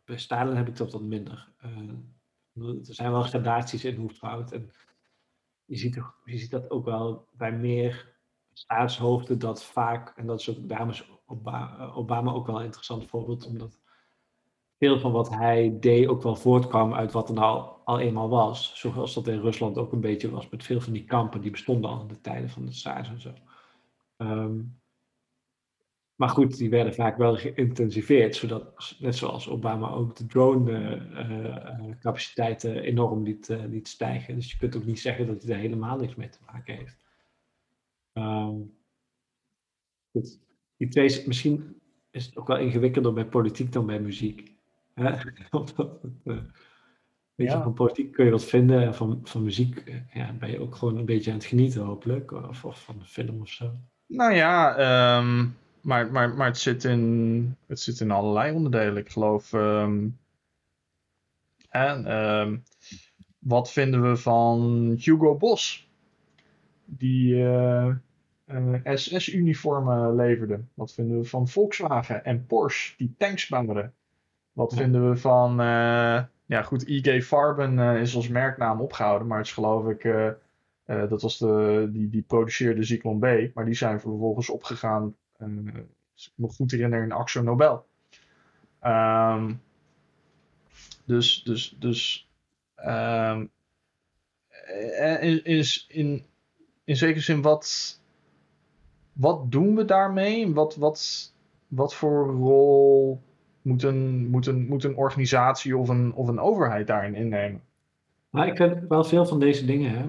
bij 0.05 0.17
Stalin 0.17 0.55
heb 0.55 0.67
ik 0.67 0.75
dat 0.75 0.91
wat 0.91 1.01
minder. 1.01 1.51
Uh, 1.65 2.77
er 2.87 2.93
zijn 2.95 3.11
wel 3.11 3.23
gradaties 3.23 3.85
in 3.85 3.95
hoe 3.95 4.09
fout. 4.09 4.51
En 4.51 4.71
je 5.65 5.75
ziet, 5.75 5.99
je 6.25 6.37
ziet 6.37 6.51
dat 6.51 6.69
ook 6.69 6.85
wel 6.85 7.27
bij 7.31 7.51
meer 7.51 8.15
staatshoofden 8.53 9.39
dat 9.39 9.63
vaak, 9.63 10.17
en 10.17 10.25
dat 10.25 10.39
is 10.39 10.49
ook 10.49 10.69
dames 10.69 11.09
Obama, 11.25 11.85
Obama 11.85 12.31
ook 12.31 12.47
wel 12.47 12.57
een 12.57 12.65
interessant 12.65 13.05
voorbeeld, 13.05 13.45
omdat 13.45 13.78
veel 14.79 14.99
van 14.99 15.11
wat 15.11 15.29
hij 15.29 15.77
deed 15.79 16.07
ook 16.07 16.21
wel 16.21 16.35
voortkwam 16.35 16.93
uit 16.93 17.11
wat 17.11 17.29
er 17.29 17.35
nou 17.35 17.69
al 17.83 17.99
eenmaal 17.99 18.29
was. 18.29 18.79
Zoals 18.79 19.13
dat 19.13 19.27
in 19.27 19.39
Rusland 19.39 19.77
ook 19.77 19.91
een 19.91 20.01
beetje 20.01 20.31
was 20.31 20.49
met 20.49 20.63
veel 20.63 20.81
van 20.81 20.93
die 20.93 21.05
kampen 21.05 21.41
die 21.41 21.51
bestonden 21.51 21.89
al 21.89 22.01
in 22.01 22.07
de 22.07 22.21
tijden 22.21 22.49
van 22.49 22.65
de 22.65 22.71
Tsars 22.71 23.09
en 23.09 23.21
zo. 23.21 23.33
Um, 24.17 24.77
maar 26.15 26.29
goed, 26.29 26.57
die 26.57 26.69
werden 26.69 26.93
vaak 26.93 27.17
wel 27.17 27.37
geïntensiveerd, 27.37 28.35
zodat, 28.35 28.95
net 28.99 29.15
zoals 29.15 29.49
Obama 29.49 29.89
ook 29.89 30.15
de 30.15 30.25
drone-capaciteiten 30.25 32.71
uh, 32.71 32.75
uh, 32.75 32.83
enorm 32.83 33.23
liet, 33.23 33.49
uh, 33.49 33.65
liet 33.65 33.87
stijgen. 33.87 34.35
Dus 34.35 34.51
je 34.51 34.57
kunt 34.57 34.75
ook 34.75 34.85
niet 34.85 34.99
zeggen 34.99 35.27
dat 35.27 35.43
hij 35.43 35.53
er 35.53 35.59
helemaal 35.59 35.97
niks 35.97 36.15
mee 36.15 36.29
te 36.29 36.39
maken 36.45 36.75
heeft. 36.75 36.97
Um, 38.13 38.77
goed. 40.11 40.39
Die 40.77 40.87
twee, 40.87 41.27
misschien 41.27 41.81
is 42.11 42.25
het 42.25 42.37
ook 42.37 42.47
wel 42.47 42.57
ingewikkelder 42.57 43.13
bij 43.13 43.25
politiek 43.25 43.71
dan 43.71 43.85
bij 43.85 43.99
muziek. 43.99 44.57
Omdat 45.51 45.99
weet 47.35 47.51
je, 47.51 47.61
van 47.63 47.73
politiek 47.73 48.11
kun 48.11 48.25
je 48.25 48.31
wat 48.31 48.45
vinden 48.45 48.81
en 48.81 48.95
van, 48.95 49.19
van 49.23 49.43
muziek 49.43 50.03
ja, 50.13 50.33
ben 50.33 50.51
je 50.51 50.59
ook 50.59 50.75
gewoon 50.75 50.97
een 50.97 51.05
beetje 51.05 51.31
aan 51.31 51.37
het 51.37 51.45
genieten, 51.45 51.81
hopelijk. 51.81 52.31
Of, 52.31 52.65
of 52.65 52.83
van 52.83 52.95
een 52.99 53.05
film 53.05 53.41
of 53.41 53.49
zo. 53.49 53.71
Nou 54.05 54.33
ja, 54.33 54.71
um, 55.17 55.55
maar, 55.81 56.11
maar, 56.11 56.29
maar 56.35 56.47
het, 56.47 56.57
zit 56.57 56.83
in, 56.83 57.55
het 57.67 57.79
zit 57.79 57.99
in 57.99 58.11
allerlei 58.11 58.55
onderdelen. 58.55 58.97
Ik 58.97 59.09
geloof. 59.09 59.53
Um, 59.53 60.19
en 61.69 62.11
um, 62.15 62.63
wat 63.39 63.71
vinden 63.71 64.09
we 64.09 64.17
van 64.17 64.59
Hugo 64.99 65.35
Boss? 65.35 65.89
Die 66.85 67.33
uh, 67.35 67.95
uh, 68.47 68.79
SS-uniformen 68.83 70.15
leverde. 70.15 70.63
Wat 70.73 70.93
vinden 70.93 71.19
we 71.19 71.25
van 71.25 71.47
Volkswagen 71.47 72.25
en 72.25 72.45
Porsche, 72.45 72.93
die 72.97 73.13
tanks 73.17 73.47
bouwden? 73.47 73.93
Wat 74.59 74.73
vinden 74.73 75.09
we 75.09 75.15
van. 75.17 75.51
Uh, 75.51 76.23
ja, 76.45 76.61
goed, 76.63 76.87
IG 76.87 77.25
Farben 77.25 77.79
is 77.79 78.15
als 78.15 78.27
merknaam 78.27 78.81
opgehouden, 78.81 79.27
maar 79.27 79.37
het 79.37 79.47
is 79.47 79.53
geloof 79.53 79.87
ik. 79.87 80.03
dat 80.85 81.21
was 81.21 81.37
de, 81.37 81.87
die, 81.91 82.09
die 82.09 82.21
produceerde 82.21 82.83
Zyklon 82.83 83.19
B, 83.19 83.25
maar 83.53 83.65
die 83.65 83.73
zijn 83.73 83.99
vervolgens 83.99 84.49
opgegaan 84.49 85.15
en, 85.37 85.71
uh, 85.75 85.81
ik 86.15 86.31
me 86.35 86.47
goed 86.47 86.71
herinner 86.71 87.03
in 87.03 87.11
Axo 87.11 87.41
Nobel. 87.41 87.85
Um, 88.83 89.61
dus, 91.05 91.43
dus, 91.43 91.75
dus 91.79 92.29
um, 92.85 93.51
is 95.43 95.85
in, 95.89 96.25
in 96.83 96.95
zekere 96.95 97.23
zin 97.23 97.41
wat, 97.41 97.99
wat 99.13 99.51
doen 99.51 99.75
we 99.75 99.85
daarmee? 99.85 100.53
Wat, 100.53 100.75
wat, 100.75 101.31
wat 101.67 101.95
voor 101.95 102.27
rol 102.27 103.21
moet 103.61 103.83
een, 103.83 104.29
moet 104.29 104.47
een, 104.47 104.67
moet 104.67 104.83
een 104.83 104.95
organisatie 104.95 105.77
of 105.77 105.89
een, 105.89 106.13
of 106.13 106.27
een 106.27 106.39
overheid 106.39 106.87
daarin 106.87 107.15
innemen? 107.15 107.61
Nou, 108.31 108.47
ik 108.47 108.57
vind 108.57 108.87
wel 108.87 109.03
veel 109.03 109.25
van 109.25 109.39
deze 109.39 109.65
dingen. 109.65 109.91
Hè. 109.91 110.05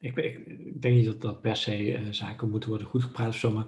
Ik, 0.00 0.16
ik, 0.16 0.46
ik, 0.46 0.82
denk 0.82 0.94
niet 0.94 1.04
dat 1.04 1.20
dat 1.20 1.40
per 1.40 1.56
se 1.56 1.92
uh, 1.92 1.98
zaken 2.10 2.50
moeten 2.50 2.68
worden 2.68 2.86
goed 2.86 3.02
gepraat 3.02 3.28
of 3.28 3.36
zo, 3.36 3.50
maar 3.50 3.66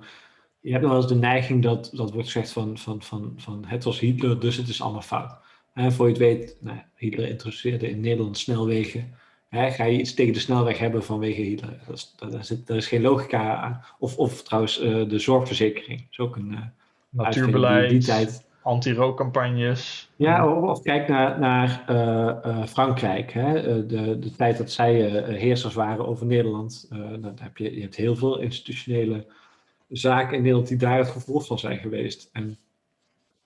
je 0.60 0.70
hebt 0.70 0.82
nog 0.82 0.92
wel 0.92 1.00
eens 1.00 1.10
de 1.10 1.18
neiging 1.18 1.62
dat, 1.62 1.90
dat 1.94 2.12
wordt 2.12 2.26
gezegd 2.26 2.52
van, 2.52 2.78
van, 2.78 3.02
van, 3.02 3.32
van 3.36 3.64
het 3.66 3.84
was 3.84 4.00
Hitler, 4.00 4.40
dus 4.40 4.56
het 4.56 4.68
is 4.68 4.82
allemaal 4.82 5.02
fout. 5.02 5.36
En 5.74 5.92
voor 5.92 6.06
je 6.06 6.12
het 6.12 6.20
weet, 6.20 6.56
nou, 6.60 6.78
Hitler 6.94 7.28
introduceerde 7.28 7.88
in 7.88 8.00
Nederland 8.00 8.38
snelwegen. 8.38 9.14
Ga 9.50 9.84
je 9.84 9.98
iets 9.98 10.14
tegen 10.14 10.32
de 10.32 10.38
snelweg 10.38 10.78
hebben 10.78 11.04
vanwege 11.04 11.40
Hitler? 11.40 11.82
Dat 11.86 11.96
is, 11.96 12.14
dat 12.16 12.34
is, 12.34 12.62
is 12.66 12.86
geen 12.86 13.02
logica 13.02 13.56
aan. 13.56 13.84
Of, 13.98 14.18
of 14.18 14.42
trouwens, 14.42 14.82
uh, 14.82 15.08
de 15.08 15.18
zorgverzekering. 15.18 16.00
Dat 16.00 16.10
is 16.10 16.18
ook 16.18 16.36
een 16.36 16.52
uh, 16.52 16.60
Natuurbeleid, 17.14 17.90
die, 17.90 17.98
die 17.98 18.08
tijd. 18.08 18.46
anti-rookcampagnes. 18.62 20.10
Ja, 20.16 20.48
of, 20.48 20.62
of, 20.62 20.82
kijk 20.82 21.08
naar, 21.08 21.38
naar 21.38 21.84
uh, 21.90 22.66
Frankrijk. 22.66 23.32
Hè? 23.32 23.86
de, 23.86 24.18
de 24.18 24.30
tijd 24.30 24.58
dat 24.58 24.70
zij 24.70 24.94
heersers 25.34 25.74
waren 25.74 26.06
over 26.06 26.26
Nederland. 26.26 26.86
dan 27.20 27.34
heb 27.40 27.56
je, 27.56 27.74
je 27.74 27.80
hebt 27.80 27.96
heel 27.96 28.16
veel 28.16 28.38
institutionele 28.38 29.26
zaken 29.88 30.36
in 30.36 30.42
Nederland 30.42 30.68
die 30.68 30.76
daar 30.76 30.98
het 30.98 31.08
gevolg 31.08 31.46
van 31.46 31.58
zijn 31.58 31.78
geweest. 31.78 32.30
En 32.32 32.58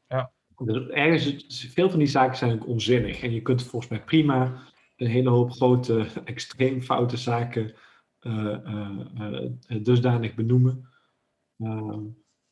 ja. 0.09 0.31
dus 0.59 0.89
ergens, 0.89 1.67
veel 1.71 1.91
van 1.91 1.99
die 1.99 2.09
zaken 2.09 2.37
zijn 2.37 2.53
ook 2.53 2.67
onzinnig. 2.67 3.23
En 3.23 3.33
je 3.33 3.43
kunt 3.43 3.63
volgens 3.63 3.91
mij 3.91 4.03
prima 4.03 4.63
een 4.97 5.07
hele 5.07 5.31
hoop 5.31 5.51
grote, 5.51 6.07
extreem 6.25 6.83
foute 6.83 7.17
zaken 7.17 7.75
uh, 8.23 8.57
uh, 9.19 9.51
dusdanig 9.83 10.35
benoemen. 10.35 10.89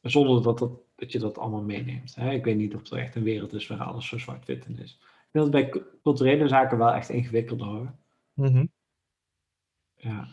zonder 0.03 0.43
dat, 0.43 0.59
dat, 0.59 0.71
dat 0.97 1.12
je 1.12 1.19
dat 1.19 1.38
allemaal 1.38 1.62
meeneemt. 1.62 2.15
Hè? 2.15 2.31
Ik 2.31 2.45
weet 2.45 2.57
niet 2.57 2.75
of 2.75 2.91
er 2.91 2.99
echt 2.99 3.15
een 3.15 3.23
wereld 3.23 3.53
is 3.53 3.67
waar 3.67 3.83
alles 3.83 4.07
zo 4.09 4.19
zwart-wit 4.19 4.67
in 4.67 4.79
is. 4.79 4.99
Ik 5.00 5.29
vind 5.31 5.45
dat 5.45 5.50
bij 5.50 5.83
culturele 6.03 6.49
zaken 6.49 6.79
wel 6.79 6.93
echt 6.93 7.09
ingewikkelder 7.09 7.67
hoor. 7.67 7.95
Mm 8.35 8.71
Ja. 9.95 10.29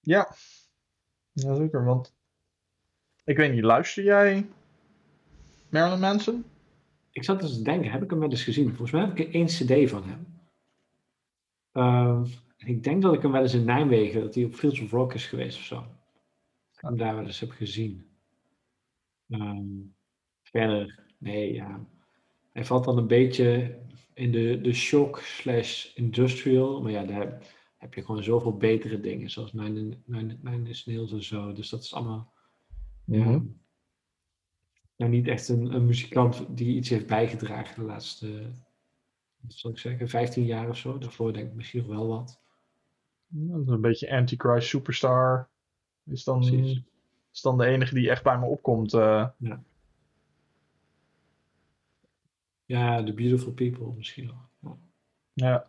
Ja, 0.00 0.34
zeker. 1.32 1.84
Want 1.84 2.14
ik 3.24 3.36
weet 3.36 3.52
niet, 3.52 3.64
luister 3.64 4.04
jij 4.04 4.46
Marilyn 5.68 6.00
Manson? 6.00 6.44
Ik 7.10 7.24
zat 7.24 7.42
eens 7.42 7.56
te 7.56 7.62
denken, 7.62 7.90
heb 7.90 8.02
ik 8.02 8.10
hem 8.10 8.18
wel 8.18 8.30
eens 8.30 8.44
gezien? 8.44 8.68
Volgens 8.68 8.90
mij 8.90 9.00
heb 9.00 9.18
ik 9.18 9.32
één 9.34 9.46
cd 9.46 9.90
van 9.90 10.04
hem. 10.04 10.26
Uh, 11.72 12.22
ik 12.56 12.84
denk 12.84 13.02
dat 13.02 13.14
ik 13.14 13.22
hem 13.22 13.32
wel 13.32 13.42
eens 13.42 13.54
in 13.54 13.64
Nijmegen, 13.64 14.20
dat 14.20 14.34
hij 14.34 14.44
op 14.44 14.54
Fields 14.54 14.80
of 14.80 14.90
Rock 14.90 15.14
is 15.14 15.26
geweest 15.26 15.58
of 15.58 15.64
zo. 15.64 15.84
Hem 16.80 16.96
daar 16.96 17.14
wel 17.14 17.24
eens 17.24 17.40
heb 17.40 17.50
gezien. 17.50 18.10
Um, 19.28 19.94
verder, 20.42 21.04
nee, 21.18 21.52
ja. 21.52 21.86
Hij 22.52 22.64
valt 22.64 22.84
dan 22.84 22.98
een 22.98 23.06
beetje 23.06 23.78
in 24.14 24.32
de, 24.32 24.60
de 24.60 24.72
shock 24.72 25.18
slash 25.18 25.94
industrial. 25.94 26.82
Maar 26.82 26.92
ja, 26.92 27.04
daar 27.04 27.54
heb 27.76 27.94
je 27.94 28.04
gewoon 28.04 28.22
zoveel 28.22 28.56
betere 28.56 29.00
dingen, 29.00 29.30
zoals 29.30 29.52
Nine, 29.52 29.98
Nine, 30.04 30.38
Nine 30.42 30.74
Snails 30.74 31.12
en 31.12 31.22
zo. 31.22 31.52
Dus 31.52 31.68
dat 31.68 31.82
is 31.82 31.94
allemaal. 31.94 32.32
Ja, 33.04 33.24
mhm. 33.24 33.46
nou, 34.96 35.10
niet 35.10 35.28
echt 35.28 35.48
een, 35.48 35.74
een, 35.74 35.86
muzikant 35.86 36.56
die 36.56 36.76
iets 36.76 36.88
heeft 36.88 37.06
bijgedragen 37.06 37.80
de 37.80 37.86
laatste, 37.86 38.52
wat 39.40 39.52
zal 39.52 39.70
ik 39.70 39.78
zeggen, 39.78 40.08
15 40.08 40.44
jaar 40.44 40.68
of 40.68 40.76
zo. 40.76 40.98
Daarvoor 40.98 41.32
denk 41.32 41.48
ik 41.48 41.54
misschien 41.54 41.80
nog 41.80 41.96
wel 41.96 42.08
wat. 42.08 42.42
dat 43.26 43.60
is 43.60 43.68
een 43.68 43.80
beetje 43.80 44.10
Antichrist 44.10 44.68
Superstar. 44.68 45.49
Is 46.10 46.24
dan, 46.24 46.42
is 47.32 47.40
dan 47.42 47.58
de 47.58 47.66
enige 47.66 47.94
die 47.94 48.10
echt 48.10 48.22
bij 48.22 48.38
me 48.38 48.46
opkomt. 48.46 48.92
Uh... 48.92 49.28
Ja. 49.38 49.62
ja, 52.64 53.04
The 53.04 53.12
Beautiful 53.12 53.52
People 53.52 53.92
misschien 53.96 54.26
nog. 54.26 54.48
Ja. 54.60 54.76
ja. 55.34 55.68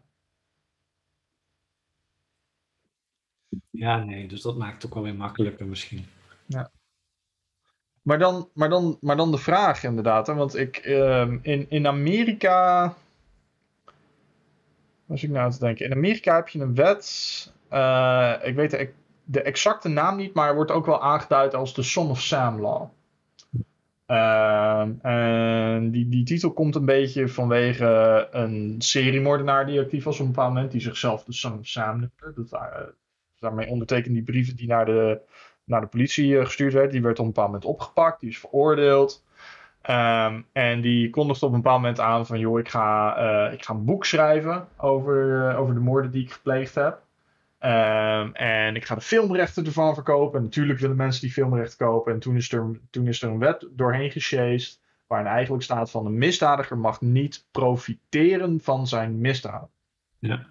Ja, 3.70 4.04
nee, 4.04 4.28
dus 4.28 4.42
dat 4.42 4.58
maakt 4.58 4.74
het 4.74 4.86
ook 4.86 4.94
wel 4.94 5.04
weer 5.04 5.16
makkelijker 5.16 5.66
misschien. 5.66 6.06
Ja. 6.46 6.72
Maar 8.02 8.20
dan, 8.20 8.50
maar 8.54 8.70
dan, 8.70 8.98
maar 9.02 9.18
dan 9.18 9.32
de 9.32 9.38
vraag 9.38 9.84
inderdaad, 9.84 10.28
hè? 10.28 10.34
want 10.34 10.56
ik, 10.56 10.86
uh, 10.86 11.34
in, 11.42 11.70
in 11.70 11.88
Amerika 11.88 12.96
was 15.06 15.24
ik 15.24 15.30
nou 15.30 15.52
te 15.52 15.60
denken. 15.60 15.86
In 15.86 15.92
Amerika 15.92 16.36
heb 16.36 16.48
je 16.48 16.60
een 16.60 16.76
wet. 16.76 17.54
eh, 17.70 18.36
ik 18.44 18.56
weet 18.56 18.74
de, 18.74 18.94
de 19.24 19.42
exacte 19.42 19.90
naam 19.90 20.18
niet, 20.18 20.34
maar 20.34 20.56
wordt 20.56 20.72
ook 20.72 20.86
wel 20.86 21.02
aangeduid 21.02 21.54
als 21.54 21.74
de 21.74 21.84
Son 21.84 22.10
of 22.10 22.22
Sam 22.22 22.62
Law. 22.62 22.90
Ehm, 24.06 24.92
en 25.02 25.92
die, 25.92 26.10
die 26.10 26.24
titel 26.24 26.54
komt 26.54 26.76
een 26.76 26.86
beetje 26.86 27.28
vanwege 27.28 28.28
een 28.32 28.76
seriemoordenaar 28.78 29.66
die 29.66 29.80
actief 29.80 30.04
was 30.04 30.20
op 30.20 30.26
een 30.26 30.32
bepaald 30.32 30.54
moment, 30.54 30.72
die 30.72 30.82
zichzelf 30.82 31.24
de 31.24 31.34
Son 31.34 31.60
of 31.60 31.68
Sam 31.68 32.00
noemde. 32.00 32.34
Dat, 32.36 32.52
eh, 32.62 32.82
daarmee 33.40 33.68
ondertekende 33.68 34.14
die 34.14 34.24
brieven 34.24 34.56
die 34.56 34.68
naar 34.68 34.86
de, 34.86 35.22
naar 35.64 35.82
de 35.82 35.88
politie 35.88 36.38
eh, 36.38 36.46
gestuurd 36.46 36.74
werd. 36.74 36.92
Die 36.92 37.02
werd 37.02 37.20
op 37.20 37.26
een 37.26 37.32
bepaald 37.32 37.52
moment 37.52 37.66
opgepakt, 37.66 38.20
die 38.20 38.30
is 38.30 38.40
veroordeeld. 38.40 39.24
Ehm, 39.82 40.42
en 40.52 40.82
die 40.82 41.10
kondigde 41.10 41.46
op 41.46 41.52
een 41.52 41.62
bepaald 41.62 41.82
moment 41.82 42.00
aan 42.00 42.26
van, 42.26 42.40
joh, 42.40 42.60
ik 42.60 42.70
ga, 42.70 43.16
eh, 43.16 43.54
ik 43.54 43.66
ga 43.66 43.74
een 43.74 43.86
boek 43.86 44.06
schrijven 44.06 44.68
over, 44.78 45.56
over 45.56 45.74
de 45.74 45.80
moorden 45.80 46.12
die 46.12 46.24
ik 46.24 46.32
gepleegd 46.32 46.76
heb. 46.76 47.02
Ehm, 47.62 48.32
en 48.32 48.76
ik 48.76 48.86
ga 48.86 48.96
de 48.96 49.02
filmrechten 49.02 49.66
ervan 49.66 49.94
verkopen. 49.94 50.38
En 50.38 50.44
natuurlijk 50.44 50.80
willen 50.80 50.96
mensen 50.96 51.22
die 51.22 51.32
filmrechten 51.32 51.78
kopen. 51.78 52.14
En 52.14 52.20
toen 52.20 52.36
is 52.36 52.52
er, 52.52 52.80
toen 52.90 53.08
is 53.08 53.22
er 53.22 53.30
een 53.30 53.40
wet 53.40 53.68
doorheen 53.72 54.12
gesjeest. 54.12 54.82
Waarin 55.08 55.28
eigenlijk 55.28 55.64
staat 55.64 55.92
van 55.92 56.06
een 56.06 56.18
misdadiger 56.18 56.78
mag 56.78 57.02
niet 57.02 57.46
profiteren 57.52 58.60
van 58.62 58.88
zijn 58.88 59.20
misdaad. 59.20 59.70
Ja. 60.20 60.46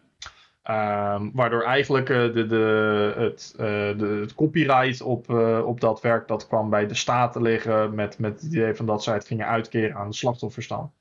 Ehm, 0.63 1.31
waardoor 1.33 1.63
eigenlijk 1.63 2.11
eh, 2.11 2.17
de, 2.17 2.47
de, 2.47 3.15
het, 3.17 3.55
eh, 3.57 3.99
de, 3.99 4.19
het 4.21 4.35
copyright 4.35 5.01
op, 5.03 5.31
eh, 5.31 5.63
op 5.67 5.81
dat 5.81 6.01
werk 6.01 6.29
dat 6.29 6.47
kwam 6.47 6.71
bij 6.71 6.87
de 6.87 6.95
staat 6.95 7.33
te 7.33 7.43
liggen. 7.43 7.95
Met, 7.95 8.19
met 8.19 8.43
het 8.43 8.53
idee 8.53 8.75
van 8.75 8.87
dat 8.87 9.03
zij 9.03 9.15
het 9.15 9.27
gingen 9.27 9.47
uitkeren 9.47 9.97
aan 9.97 10.09
de 10.09 10.17
slachtoffers 10.17 10.69
dan. 10.69 10.93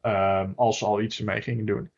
Ehm, 0.00 0.50
als 0.56 0.78
ze 0.78 0.84
al 0.84 1.00
iets 1.00 1.18
ermee 1.18 1.40
gingen 1.40 1.66
doen. 1.66 1.90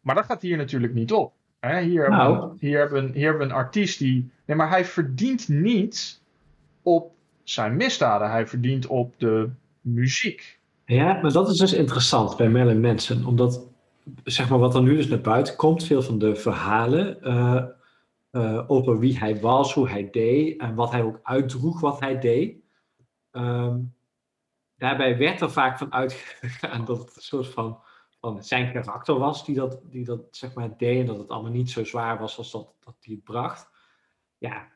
Maar 0.00 0.14
dat 0.14 0.24
gaat 0.24 0.42
hier 0.42 0.56
natuurlijk 0.56 0.94
niet 0.94 1.12
op. 1.12 1.35
Hè? 1.68 1.80
Hier, 1.80 2.00
hebben 2.00 2.18
Nou. 2.18 2.50
we, 2.50 2.66
hier, 2.66 2.78
hebben 2.78 3.04
we, 3.04 3.18
hier 3.18 3.28
hebben 3.28 3.46
we 3.46 3.52
een 3.52 3.60
artiest 3.60 3.98
die. 3.98 4.30
Nee, 4.44 4.56
maar 4.56 4.68
hij 4.68 4.84
verdient 4.84 5.48
niet 5.48 6.20
op 6.82 7.12
zijn 7.44 7.76
misdaden. 7.76 8.30
Hij 8.30 8.46
verdient 8.46 8.86
op 8.86 9.14
de 9.18 9.50
muziek. 9.80 10.58
Ja, 10.84 11.20
maar 11.22 11.32
dat 11.32 11.50
is 11.50 11.58
dus 11.58 11.72
interessant 11.72 12.36
bij 12.36 12.48
Marilyn 12.48 12.80
Manson. 12.80 13.26
Omdat, 13.26 13.66
zeg 14.24 14.48
maar, 14.48 14.58
wat 14.58 14.74
er 14.74 14.82
nu 14.82 14.96
dus 14.96 15.08
naar 15.08 15.20
buiten 15.20 15.56
komt, 15.56 15.84
veel 15.84 16.02
van 16.02 16.18
de 16.18 16.34
verhalen 16.34 17.22
eh, 18.36 18.64
over 18.66 18.98
wie 18.98 19.18
hij 19.18 19.40
was, 19.40 19.74
hoe 19.74 19.88
hij 19.88 20.08
deed 20.10 20.60
en 20.60 20.74
wat 20.74 20.90
hij 20.90 21.02
ook 21.02 21.20
uitdroeg 21.22 21.80
wat 21.80 22.00
hij 22.00 22.18
deed. 22.18 22.56
Ehm, 23.30 23.78
daarbij 24.78 25.18
werd 25.18 25.40
er 25.40 25.50
vaak 25.50 25.78
van 25.78 25.92
uitgegaan 25.92 26.84
dat 26.84 26.98
het 26.98 27.16
een 27.16 27.22
soort 27.22 27.48
van, 27.48 27.78
zijn 28.40 28.72
karakter 28.72 29.18
was 29.18 29.44
die 29.44 29.54
dat, 29.54 29.80
die 29.84 30.04
dat 30.04 30.20
zeg 30.30 30.54
maar 30.54 30.76
deed 30.76 31.00
en 31.00 31.06
dat 31.06 31.18
het 31.18 31.28
allemaal 31.28 31.52
niet 31.52 31.70
zo 31.70 31.84
zwaar 31.84 32.18
was 32.18 32.38
als 32.38 32.50
dat, 32.50 32.74
dat 32.84 32.94
hij 33.00 33.14
het 33.14 33.24
bracht. 33.24 33.70
Ja, 34.38 34.68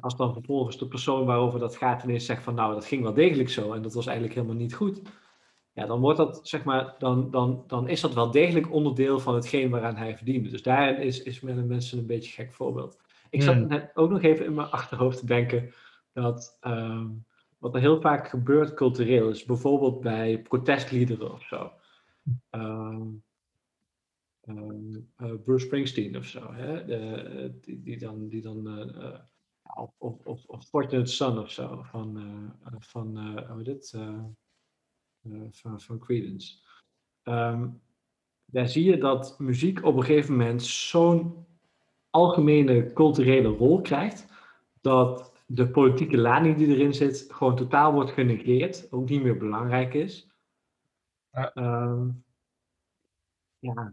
als 0.00 0.16
dan 0.16 0.32
vervolgens 0.32 0.78
de 0.78 0.88
persoon 0.88 1.26
waarover 1.26 1.60
dat 1.60 1.76
gaat 1.76 2.02
ineens 2.02 2.24
zegt 2.24 2.42
van 2.42 2.54
nou, 2.54 2.74
dat 2.74 2.84
ging 2.84 3.02
wel 3.02 3.14
degelijk 3.14 3.48
zo 3.48 3.72
en 3.72 3.82
dat 3.82 3.94
was 3.94 4.06
eigenlijk 4.06 4.36
helemaal 4.36 4.56
niet 4.56 4.74
goed. 4.74 5.02
Ja, 5.72 5.86
dan 5.86 6.00
wordt 6.00 6.18
dat, 6.18 6.40
zeg 6.42 6.64
maar, 6.64 6.94
dan, 6.98 7.30
dan, 7.30 7.64
dan 7.66 7.88
is 7.88 8.00
dat 8.00 8.14
wel 8.14 8.30
degelijk 8.30 8.72
onderdeel 8.72 9.20
van 9.20 9.34
hetgeen 9.34 9.70
waaraan 9.70 9.96
hij 9.96 10.16
verdiende. 10.16 10.48
Dus 10.48 10.62
daarin 10.62 10.98
is, 10.98 11.22
is 11.22 11.40
met 11.40 11.56
een 11.56 11.66
mensen 11.66 11.98
een 11.98 12.06
beetje 12.06 12.28
een 12.28 12.46
gek 12.46 12.54
voorbeeld. 12.54 12.98
Ik 13.30 13.42
zat 13.42 13.54
Hmm. 13.54 13.66
net 13.66 13.90
ook 13.94 14.10
nog 14.10 14.22
even 14.22 14.44
in 14.44 14.54
mijn 14.54 14.70
achterhoofd 14.70 15.18
te 15.18 15.26
denken 15.26 15.72
dat 16.12 16.58
ehm, 16.60 17.06
wat 17.58 17.74
er 17.74 17.80
heel 17.80 18.00
vaak 18.00 18.28
gebeurt 18.28 18.74
cultureel 18.74 19.28
is, 19.28 19.44
bijvoorbeeld 19.44 20.00
bij 20.00 20.42
protestliederen 20.42 21.32
of 21.32 21.42
zo. 21.42 21.72
Ehm, 22.50 23.08
ehm, 24.40 24.94
eh, 25.16 25.34
Bruce 25.44 25.66
Springsteen 25.66 26.16
of 26.16 26.24
zo, 26.24 26.52
hè? 26.52 26.84
De, 26.84 27.58
die, 27.82 27.98
dan, 27.98 28.28
die 28.28 28.42
dan 28.42 28.68
eh, 28.68 29.04
eh, 29.04 29.20
of, 29.76 29.94
of, 29.98 30.26
of, 30.26 30.44
of 30.46 30.68
Fortunate 30.68 31.10
Son 31.10 31.38
of 31.38 31.50
zo, 31.50 31.82
van, 31.82 32.18
van 32.78 33.16
hoe 35.22 35.40
eh, 35.42 35.48
van, 35.50 35.80
van 35.80 35.98
Creedence. 35.98 36.54
Ehm, 37.22 37.68
daar 38.44 38.68
zie 38.68 38.84
je 38.84 38.98
dat 38.98 39.38
muziek 39.38 39.84
op 39.84 39.96
een 39.96 40.04
gegeven 40.04 40.36
moment 40.36 40.62
zo'n 40.62 41.46
algemene 42.10 42.92
culturele 42.92 43.48
rol 43.48 43.80
krijgt, 43.80 44.26
dat 44.80 45.32
de 45.46 45.70
politieke 45.70 46.16
lading 46.16 46.56
die 46.56 46.66
erin 46.66 46.94
zit 46.94 47.26
gewoon 47.28 47.56
totaal 47.56 47.92
wordt 47.92 48.10
genegeerd, 48.10 48.92
ook 48.92 49.08
niet 49.08 49.22
meer 49.22 49.36
belangrijk 49.36 49.94
is. 49.94 50.27
Ja. 51.38 51.52
Ehm, 51.54 52.08
ja, 53.58 53.92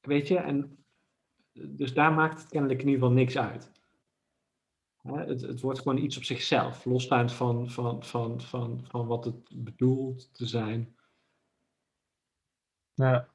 weet 0.00 0.28
je, 0.28 0.38
en 0.38 0.84
dus 1.52 1.94
daar 1.94 2.12
maakt 2.12 2.40
het 2.40 2.48
kennelijk 2.48 2.80
in 2.80 2.86
ieder 2.86 3.02
geval 3.02 3.16
niks 3.16 3.38
uit. 3.38 3.70
Het, 5.02 5.40
het 5.40 5.60
wordt 5.60 5.78
gewoon 5.78 5.98
iets 5.98 6.16
op 6.16 6.24
zichzelf, 6.24 6.84
losstaand 6.84 7.32
van, 7.32 7.70
van, 7.70 8.04
van, 8.04 8.40
van, 8.40 8.84
van 8.88 9.06
wat 9.06 9.24
het 9.24 9.64
bedoelt 9.64 10.34
te 10.34 10.46
zijn. 10.46 10.96
Ja. 12.94 13.28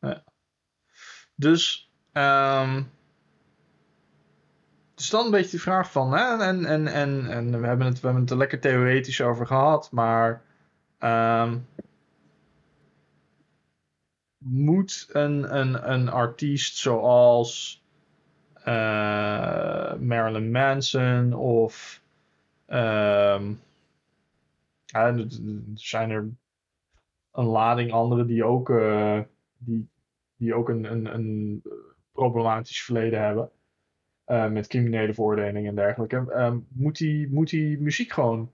ja. 0.00 0.24
Dus, 1.34 1.90
ehm 2.12 2.82
dus 4.96 5.10
dan 5.10 5.24
een 5.24 5.30
beetje 5.30 5.56
de 5.56 5.62
vraag 5.62 5.90
van, 5.90 6.12
hè, 6.12 6.44
en, 6.44 6.64
en, 6.64 6.86
en, 6.86 7.26
en 7.30 7.60
we, 7.60 7.66
hebben 7.66 7.86
het, 7.86 8.00
we 8.00 8.04
hebben 8.04 8.22
het 8.22 8.30
er 8.30 8.36
lekker 8.36 8.60
theoretisch 8.60 9.20
over 9.20 9.46
gehad, 9.46 9.90
maar 9.92 10.42
ehm, 10.98 11.58
moet 14.48 15.08
een, 15.12 15.56
een, 15.58 15.92
een 15.92 16.08
artiest 16.08 16.76
zoals 16.76 17.82
eh, 18.54 19.94
Marilyn 19.94 20.50
Manson 20.50 21.32
of 21.34 22.02
ehm, 22.66 23.54
ja, 24.84 25.06
er 25.06 25.26
zijn 25.74 26.10
er 26.10 26.28
een 27.32 27.44
lading 27.44 27.92
anderen 27.92 28.26
die 28.26 28.44
ook, 28.44 28.70
eh, 28.70 29.20
die, 29.58 29.88
die 30.36 30.54
ook 30.54 30.68
een, 30.68 30.84
een, 30.84 31.14
een 31.14 31.62
problematisch 32.12 32.82
verleden 32.84 33.22
hebben. 33.22 33.50
eh, 34.24 34.50
met 34.50 34.66
criminele 34.66 35.14
veroordelingen 35.14 35.68
en 35.70 35.74
dergelijke. 35.74 36.32
Ehm, 36.32 36.58
moet, 36.68 36.96
die, 36.98 37.28
moet 37.30 37.50
die 37.50 37.78
muziek 37.80 38.12
gewoon 38.12 38.52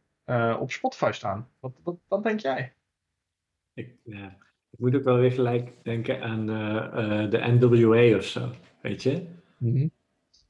op 0.60 0.72
Spotify 0.72 1.10
staan? 1.12 1.48
Wat, 1.60 1.72
wat, 1.82 1.96
wat 2.08 2.22
denk 2.22 2.40
jij? 2.40 2.74
Ik, 3.74 3.96
ja, 4.04 4.36
ik 4.72 4.78
moet 4.78 4.94
ook 4.94 5.04
wel 5.04 5.16
weer 5.16 5.32
gelijk 5.32 5.72
denken 5.84 6.22
aan 6.22 6.50
eh, 6.50 7.22
eh, 7.24 7.30
de 7.30 7.38
NWA 7.38 8.16
of 8.16 8.24
zo, 8.24 8.50
weet 8.82 9.02
je? 9.02 9.26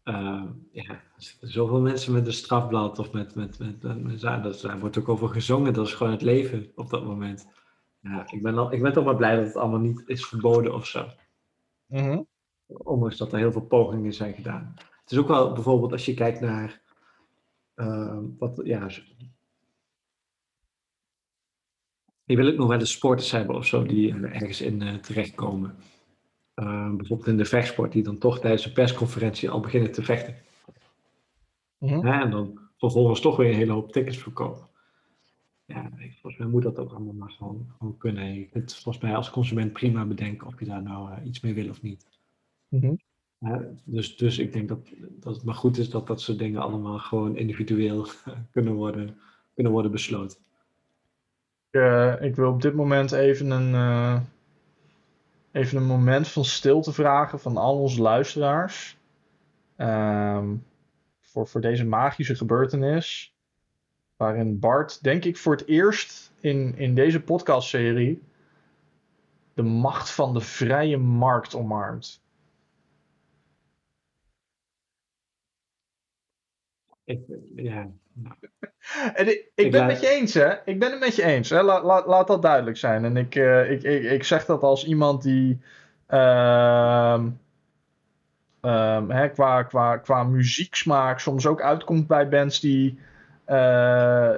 Eh, 0.02 0.42
ja, 0.72 0.90
er 0.90 1.02
zitten 1.16 1.48
zoveel 1.48 1.80
mensen 1.80 2.12
met 2.12 2.26
een 2.26 2.32
strafblad 2.32 2.98
of 2.98 3.12
met, 3.12 3.34
met, 3.34 3.58
met, 3.58 3.82
met, 3.82 4.02
met- 4.02 4.20
ja, 4.20 4.38
dat, 4.38 4.60
daar 4.60 4.78
wordt 4.78 4.98
ook 4.98 5.08
over 5.08 5.28
gezongen. 5.28 5.72
Dat 5.72 5.86
is 5.86 5.94
gewoon 5.94 6.12
het 6.12 6.22
leven 6.22 6.72
op 6.74 6.90
dat 6.90 7.04
moment. 7.04 7.46
Ja, 8.00 8.26
ik 8.32 8.42
ben, 8.42 8.58
al, 8.58 8.72
ik 8.72 8.82
ben 8.82 8.92
toch 8.92 9.04
maar 9.04 9.16
blij 9.16 9.36
dat 9.36 9.46
het 9.46 9.56
allemaal 9.56 9.78
niet 9.80 10.02
is 10.06 10.26
verboden 10.26 10.74
of 10.74 10.86
zo. 10.86 11.06
Mhm. 11.86 12.22
Ondanks 12.66 13.16
dat 13.16 13.32
er 13.32 13.38
heel 13.38 13.52
veel 13.52 13.66
pogingen 13.66 14.12
zijn 14.14 14.34
gedaan. 14.34 14.74
Het 15.02 15.12
is 15.12 15.18
ook 15.18 15.28
wel 15.28 15.52
bijvoorbeeld 15.52 15.92
als 15.92 16.04
je 16.04 16.14
kijkt 16.14 16.40
naar 16.40 16.80
eh, 17.74 18.18
wat, 18.38 18.60
ja, 18.64 18.88
je 22.32 22.38
wil 22.38 22.52
ook 22.52 22.56
nog 22.58 22.68
wel 22.68 22.78
eens 22.78 22.90
sporters 22.92 23.30
hebben 23.30 23.56
of 23.56 23.66
zo 23.66 23.82
die 23.82 24.12
er 24.14 24.32
ergens 24.32 24.60
in 24.60 24.82
eh, 24.82 24.94
terechtkomen. 24.94 25.74
Eh, 26.54 26.90
bijvoorbeeld 26.94 27.28
in 27.28 27.36
de 27.36 27.44
vechtsport, 27.44 27.92
die 27.92 28.02
dan 28.02 28.18
toch 28.18 28.38
tijdens 28.40 28.64
een 28.66 28.72
persconferentie 28.72 29.50
al 29.50 29.60
beginnen 29.60 29.92
te 29.92 30.02
vechten. 30.02 30.34
Mhm. 31.78 32.06
Hè, 32.06 32.20
en 32.22 32.30
dan 32.30 32.58
vervolgens 32.78 33.20
toch 33.20 33.36
weer 33.36 33.48
een 33.48 33.54
hele 33.56 33.72
hoop 33.72 33.92
tickets 33.92 34.18
verkopen. 34.18 34.66
Ja, 35.64 35.90
ik- 35.98 36.12
volgens 36.20 36.42
mij 36.42 36.50
moet 36.50 36.62
dat 36.62 36.78
ook 36.78 36.90
allemaal 36.90 37.12
maar 37.14 37.30
gewoon, 37.30 37.66
gewoon 37.78 37.96
kunnen. 37.98 38.34
Je 38.34 38.46
kunt 38.48 38.74
volgens 38.74 39.04
mij 39.04 39.16
als 39.16 39.30
consument 39.30 39.72
prima 39.72 40.04
bedenken 40.04 40.46
of 40.46 40.58
je 40.58 40.64
daar 40.66 40.82
nou 40.82 41.12
eh, 41.12 41.26
iets 41.26 41.40
mee 41.40 41.54
wil 41.54 41.68
of 41.68 41.82
niet. 41.82 42.06
Mhm. 42.68 42.94
Dus, 43.84 44.16
dus 44.16 44.38
ik 44.38 44.52
denk 44.52 44.68
dat, 44.68 44.88
dat 44.98 45.34
het 45.34 45.44
maar 45.44 45.54
goed 45.54 45.78
is 45.78 45.90
dat 45.90 46.06
dat 46.06 46.20
soort 46.20 46.38
dingen 46.38 46.60
allemaal 46.60 46.98
gewoon 46.98 47.36
individueel 47.36 48.06
kunnen 48.52 48.72
worden, 48.74 49.18
kunnen 49.54 49.72
worden 49.72 49.90
besloten. 49.90 50.38
Eh, 51.72 52.14
ik 52.20 52.36
wil 52.36 52.50
op 52.50 52.62
dit 52.62 52.74
moment 52.74 53.12
even 53.12 53.50
een, 53.50 53.74
eh, 53.74 54.20
even 55.52 55.76
een 55.76 55.86
moment 55.86 56.28
van 56.28 56.44
stilte 56.44 56.92
vragen 56.92 57.40
van 57.40 57.56
al 57.56 57.78
onze 57.78 58.02
luisteraars. 58.02 58.98
Ehm, 59.76 60.54
voor, 61.20 61.46
voor 61.46 61.60
deze 61.60 61.84
magische 61.84 62.34
gebeurtenis. 62.34 63.34
Waarin 64.16 64.58
Bart, 64.58 65.02
denk 65.02 65.24
ik, 65.24 65.36
voor 65.36 65.52
het 65.52 65.66
eerst 65.66 66.32
in, 66.40 66.76
in 66.76 66.94
deze 66.94 67.20
podcastserie 67.20 68.22
de 69.54 69.62
macht 69.62 70.10
van 70.10 70.34
de 70.34 70.40
vrije 70.40 70.96
markt 70.98 71.54
omarmt. 71.54 72.21
Ik, 77.04 77.20
ja, 77.56 77.88
nou, 78.12 78.34
En 79.14 79.28
ik, 79.28 79.50
ik 79.54 79.70
ben 79.70 79.80
het 79.80 79.92
met 79.92 80.00
je 80.00 80.08
eens, 80.08 80.34
hè? 80.34 80.52
Ik 80.64 80.78
ben 80.78 80.90
het 80.90 81.00
met 81.00 81.16
je 81.16 81.22
eens. 81.22 81.50
Hè? 81.50 81.62
Laat, 81.62 81.82
laat, 81.82 82.06
laat 82.06 82.26
dat 82.26 82.42
duidelijk 82.42 82.76
zijn. 82.76 83.04
En 83.04 83.16
ik, 83.16 83.34
eh, 83.34 83.70
ik, 83.70 83.82
ik, 83.82 84.02
ik 84.02 84.24
zeg 84.24 84.44
dat 84.44 84.62
als 84.62 84.86
iemand 84.86 85.22
die 85.22 85.60
hè, 89.08 89.28
qua, 89.28 89.62
qua, 89.62 89.96
qua 89.96 90.22
muzieksmaak 90.24 91.18
soms 91.18 91.46
ook 91.46 91.62
uitkomt 91.62 92.06
bij 92.06 92.28
bands 92.28 92.60
die, 92.60 92.98
eh, 93.44 94.30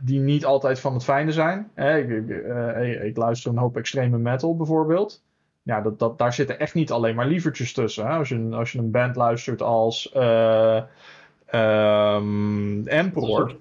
die 0.00 0.20
niet 0.20 0.44
altijd 0.44 0.80
van 0.80 0.94
het 0.94 1.04
fijne 1.04 1.32
zijn. 1.32 1.70
Hè, 1.74 1.98
ik, 1.98 2.08
ik, 2.08 2.28
eh, 2.44 3.04
ik 3.04 3.16
luister 3.16 3.50
een 3.50 3.58
hoop 3.58 3.76
extreme 3.76 4.18
metal 4.18 4.56
bijvoorbeeld. 4.56 5.22
Ja, 5.62 5.80
dat, 5.80 5.98
dat, 5.98 6.18
daar 6.18 6.32
zitten 6.32 6.58
echt 6.58 6.74
niet 6.74 6.90
alleen 6.90 7.14
maar 7.14 7.26
lievertjes 7.26 7.72
tussen. 7.72 8.06
Hè? 8.06 8.12
Als, 8.16 8.28
je, 8.28 8.34
een- 8.34 8.54
als 8.54 8.72
je 8.72 8.78
een 8.78 8.90
band 8.90 9.16
luistert 9.16 9.62
als 9.62 10.12
eh, 11.50 12.14
ehm, 12.14 12.86
Emperor. 12.86 13.56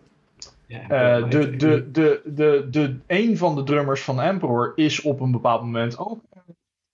Ja, 0.68 0.90
Eh, 0.90 1.30
de, 1.30 1.56
de, 1.56 1.92
de, 1.92 2.22
de, 2.26 2.68
de, 2.72 2.96
een 3.08 3.38
van 3.38 3.56
de 3.56 3.64
drummers 3.64 4.02
van 4.04 4.22
Emperor 4.22 4.72
is 4.76 5.02
op 5.02 5.20
een 5.20 5.32
bepaald 5.32 5.62
moment 5.62 5.98
ook 5.98 6.20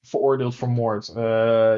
veroordeeld 0.01 0.55
voor 0.55 0.69
moord. 0.69 1.07
Eh, 1.07 1.15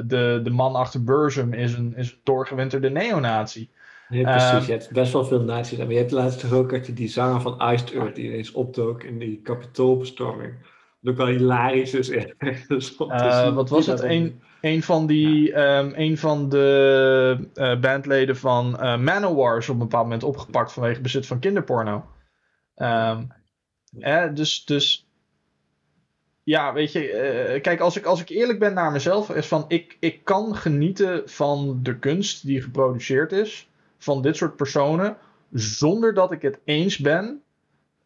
de, 0.05 0.39
de 0.43 0.49
man 0.49 0.75
achter 0.75 1.03
Burzum 1.03 1.53
is 1.53 1.73
een, 1.73 1.93
is 1.95 2.11
een 2.11 2.17
doorgewinterde 2.23 2.89
neonazi. 2.89 3.69
Nee, 4.09 4.23
precies. 4.23 4.49
Ehm, 4.51 4.65
je 4.65 4.71
hebt 4.71 4.91
best 4.91 5.13
wel 5.13 5.25
veel 5.25 5.41
nazi's. 5.41 5.77
Maar 5.77 5.91
je 5.91 5.97
hebt 5.97 6.11
laatst 6.11 6.39
toch 6.39 6.51
ook 6.51 6.71
je 6.85 6.93
die 6.93 7.07
zanger 7.07 7.41
van 7.41 7.71
Iced 7.71 7.91
Earth 7.93 8.15
die 8.15 8.25
ineens 8.25 8.51
opdook 8.51 9.03
in 9.03 9.19
die 9.19 9.39
kapitoolbestorming. 9.43 10.53
Wat 10.99 11.11
ook 11.11 11.17
wel 11.17 11.27
hilarisch 11.27 11.93
is. 11.93 12.09
echt. 12.37 12.67
Dus 12.67 12.95
Eh, 12.97 13.53
wat 13.53 13.69
was 13.69 13.85
het? 13.87 13.97
dat- 13.97 14.09
Een, 14.09 14.41
een 14.65 14.83
van 14.83 15.05
die, 15.05 15.53
ehm, 15.53 15.91
een 15.95 16.17
van 16.17 16.49
de 16.49 17.49
eh, 17.53 17.79
bandleden 17.79 18.37
van 18.37 18.79
eh 18.79 18.97
Manowar 18.97 19.57
is 19.57 19.69
op 19.69 19.73
een 19.73 19.81
bepaald 19.81 20.03
moment 20.03 20.23
opgepakt 20.23 20.71
vanwege 20.71 21.01
bezit 21.01 21.25
van 21.25 21.39
kinderporno. 21.39 22.05
Ehm, 22.75 23.23
hè, 23.99 24.33
dus, 24.33 24.65
dus 24.65 25.09
ja, 26.43 26.73
weet 26.73 26.91
je, 26.91 27.11
eh, 27.11 27.61
kijk, 27.61 27.79
als 27.79 27.97
ik, 27.97 28.05
als 28.05 28.21
ik 28.21 28.29
eerlijk 28.29 28.59
ben 28.59 28.73
naar 28.73 28.91
mezelf, 28.91 29.29
is 29.29 29.47
van 29.47 29.65
ik, 29.67 29.97
ik 29.99 30.23
kan 30.23 30.55
genieten 30.55 31.29
van 31.29 31.79
de 31.83 31.99
kunst 31.99 32.45
die 32.45 32.61
geproduceerd 32.61 33.31
is 33.31 33.69
van 33.97 34.21
dit 34.21 34.35
soort 34.35 34.55
personen, 34.55 35.17
zonder 35.51 36.13
dat 36.13 36.31
ik 36.31 36.41
het 36.41 36.59
eens 36.63 36.97
ben 36.97 37.43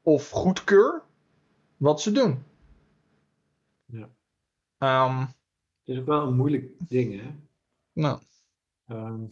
of 0.02 0.30
goedkeur 0.30 1.02
wat 1.78 2.02
ze 2.02 2.12
doen. 2.12 2.43
Ja. 3.86 4.10
Het 4.78 5.38
is 5.89 5.97
ook 5.97 6.06
wel 6.06 6.28
een 6.28 6.36
moeilijk 6.36 6.71
ding, 6.88 7.21
hè? 7.21 7.30
nou, 7.93 8.19
Ehm, 8.88 9.23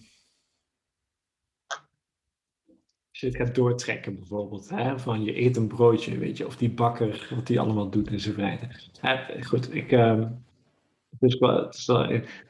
als 3.09 3.19
je 3.19 3.27
het 3.27 3.35
gaat 3.35 3.55
doortrekken 3.55 4.15
bijvoorbeeld, 4.15 4.69
hè, 4.69 4.99
van 4.99 5.23
je 5.23 5.41
eet 5.41 5.57
een 5.57 5.67
broodje, 5.67 6.17
weet 6.17 6.37
je, 6.37 6.45
of 6.45 6.57
die 6.57 6.71
bakker, 6.71 7.31
wat 7.35 7.47
die 7.47 7.59
allemaal 7.59 7.89
doet 7.89 8.11
in 8.11 8.19
zijn 8.19 8.33
vrijheid. 8.33 8.89
Goed, 9.45 9.73
ik, 9.73 9.91
ehm, 9.91 10.31
wel, 11.19 11.69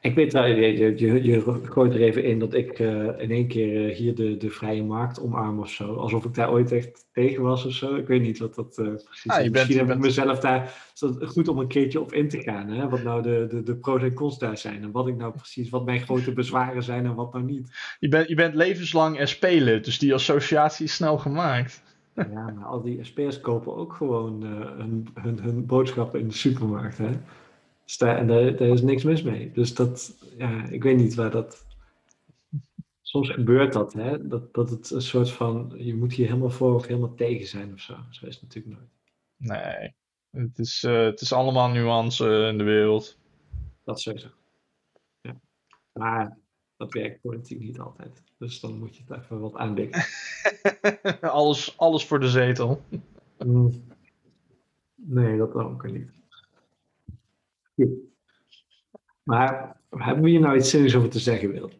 ik 0.01 0.15
weet 0.15 0.33
wel, 0.33 0.45
je, 0.45 0.97
je, 0.97 1.23
je, 1.23 1.59
gooit 1.63 1.93
er 1.93 2.01
even 2.01 2.23
in 2.23 2.39
dat 2.39 2.53
ik 2.53 2.79
eh, 2.79 3.05
in 3.17 3.31
één 3.31 3.47
keer 3.47 3.89
eh, 3.89 3.95
hier 3.95 4.15
de, 4.15 4.37
de 4.37 4.49
vrije 4.49 4.83
markt 4.83 5.21
omarm 5.21 5.59
of 5.59 5.69
zo, 5.69 5.93
alsof 5.95 6.25
ik 6.25 6.33
daar 6.33 6.51
ooit 6.51 6.71
echt 6.71 7.07
tegen 7.13 7.41
was 7.43 7.65
of 7.65 7.71
zo. 7.73 7.95
Ik 7.95 8.07
weet 8.07 8.21
niet 8.21 8.37
wat 8.39 8.55
dat 8.55 8.77
eh, 8.77 8.85
precies 8.85 9.31
Ah, 9.31 9.37
is. 9.37 9.41
bent- 9.43 9.51
Misschien 9.53 9.77
heb 9.77 9.89
ik 9.97 10.03
mezelf 10.03 10.39
daar 10.39 10.91
goed 11.21 11.47
om 11.47 11.57
een 11.59 11.67
keertje 11.67 12.01
op 12.01 12.13
in 12.13 12.29
te 12.29 12.41
gaan, 12.41 12.67
hè, 12.69 12.89
wat 12.89 13.03
nou 13.03 13.21
de, 13.21 13.45
de, 13.49 13.63
de 13.63 13.75
pro's 13.75 14.01
en 14.01 14.13
cons 14.13 14.39
daar 14.39 14.57
zijn 14.57 14.83
en 14.83 14.91
wat 14.91 15.07
ik 15.07 15.15
nou 15.17 15.31
precies, 15.33 15.69
wat 15.69 15.85
mijn 15.85 15.99
grote 16.01 16.33
bezwaren 16.33 16.83
zijn 16.83 17.05
en 17.05 17.15
wat 17.15 17.33
nou 17.33 17.45
niet. 17.45 17.95
je, 17.99 18.07
bent, 18.07 18.27
je 18.27 18.35
bent 18.35 18.53
levenslang 18.53 19.27
SP-lid, 19.29 19.85
dus 19.85 19.99
die 19.99 20.13
associatie 20.13 20.85
is 20.85 20.93
snel 20.93 21.17
gemaakt. 21.17 21.81
Ja, 22.13 22.53
maar 22.55 22.65
al 22.65 22.81
die 22.81 22.99
SP'ers 23.03 23.41
kopen 23.41 23.75
ook 23.75 23.93
gewoon 23.93 24.41
hun, 24.77 25.07
hun, 25.13 25.39
hun 25.41 25.65
boodschappen 25.65 26.19
in 26.19 26.27
de 26.27 26.33
supermarkt. 26.33 26.97
Hè? 26.97 27.09
Daar, 27.95 28.17
en 28.17 28.27
daar, 28.27 28.55
daar 28.55 28.67
is 28.67 28.81
niks 28.81 29.03
mis 29.03 29.21
mee. 29.21 29.51
Dus 29.51 29.73
dat, 29.73 30.17
ja, 30.37 30.69
ik 30.69 30.83
weet 30.83 30.97
niet 30.97 31.15
waar 31.15 31.31
dat. 31.31 31.65
Soms 33.01 33.29
gebeurt 33.29 33.73
dat, 33.73 33.93
hè? 33.93 34.27
Dat, 34.27 34.53
dat 34.53 34.69
het 34.69 34.89
een 34.89 35.01
soort 35.01 35.31
van. 35.31 35.73
Je 35.77 35.95
moet 35.95 36.13
hier 36.13 36.27
helemaal 36.27 36.49
voor 36.49 36.75
of 36.75 36.87
helemaal 36.87 37.15
tegen 37.15 37.47
zijn 37.47 37.73
of 37.73 37.79
zo. 37.79 37.95
Zo 38.09 38.25
is 38.25 38.33
het 38.33 38.43
natuurlijk 38.43 38.75
nooit. 38.75 38.89
Nee, 39.37 39.95
het 40.31 40.59
is, 40.59 40.83
eh, 40.83 41.03
het 41.03 41.21
is 41.21 41.33
allemaal 41.33 41.69
nuance 41.69 42.47
in 42.51 42.57
de 42.57 42.63
wereld. 42.63 43.17
Dat 43.83 43.99
sowieso. 43.99 44.27
Ja. 45.21 45.39
Maar 45.93 46.37
dat 46.77 46.93
werkt 46.93 47.21
politiek 47.21 47.59
niet 47.59 47.79
altijd. 47.79 48.23
Dus 48.37 48.59
dan 48.59 48.77
moet 48.77 48.95
je 48.95 49.03
het 49.07 49.23
even 49.23 49.39
wat 49.39 49.55
aandikken. 49.55 50.05
alles, 51.21 51.77
alles 51.77 52.05
voor 52.05 52.19
de 52.19 52.29
zetel. 52.29 52.81
Mm. 53.45 53.83
Nee, 54.95 55.37
dat 55.37 55.53
ook 55.53 55.91
niet. 55.91 56.16
Maar 59.23 59.79
hebben 59.89 60.23
we 60.23 60.29
hier 60.29 60.39
nou 60.39 60.57
iets 60.57 60.69
zinnigs 60.69 60.95
over 60.95 61.09
te 61.09 61.19
zeggen, 61.19 61.51
Wil? 61.51 61.71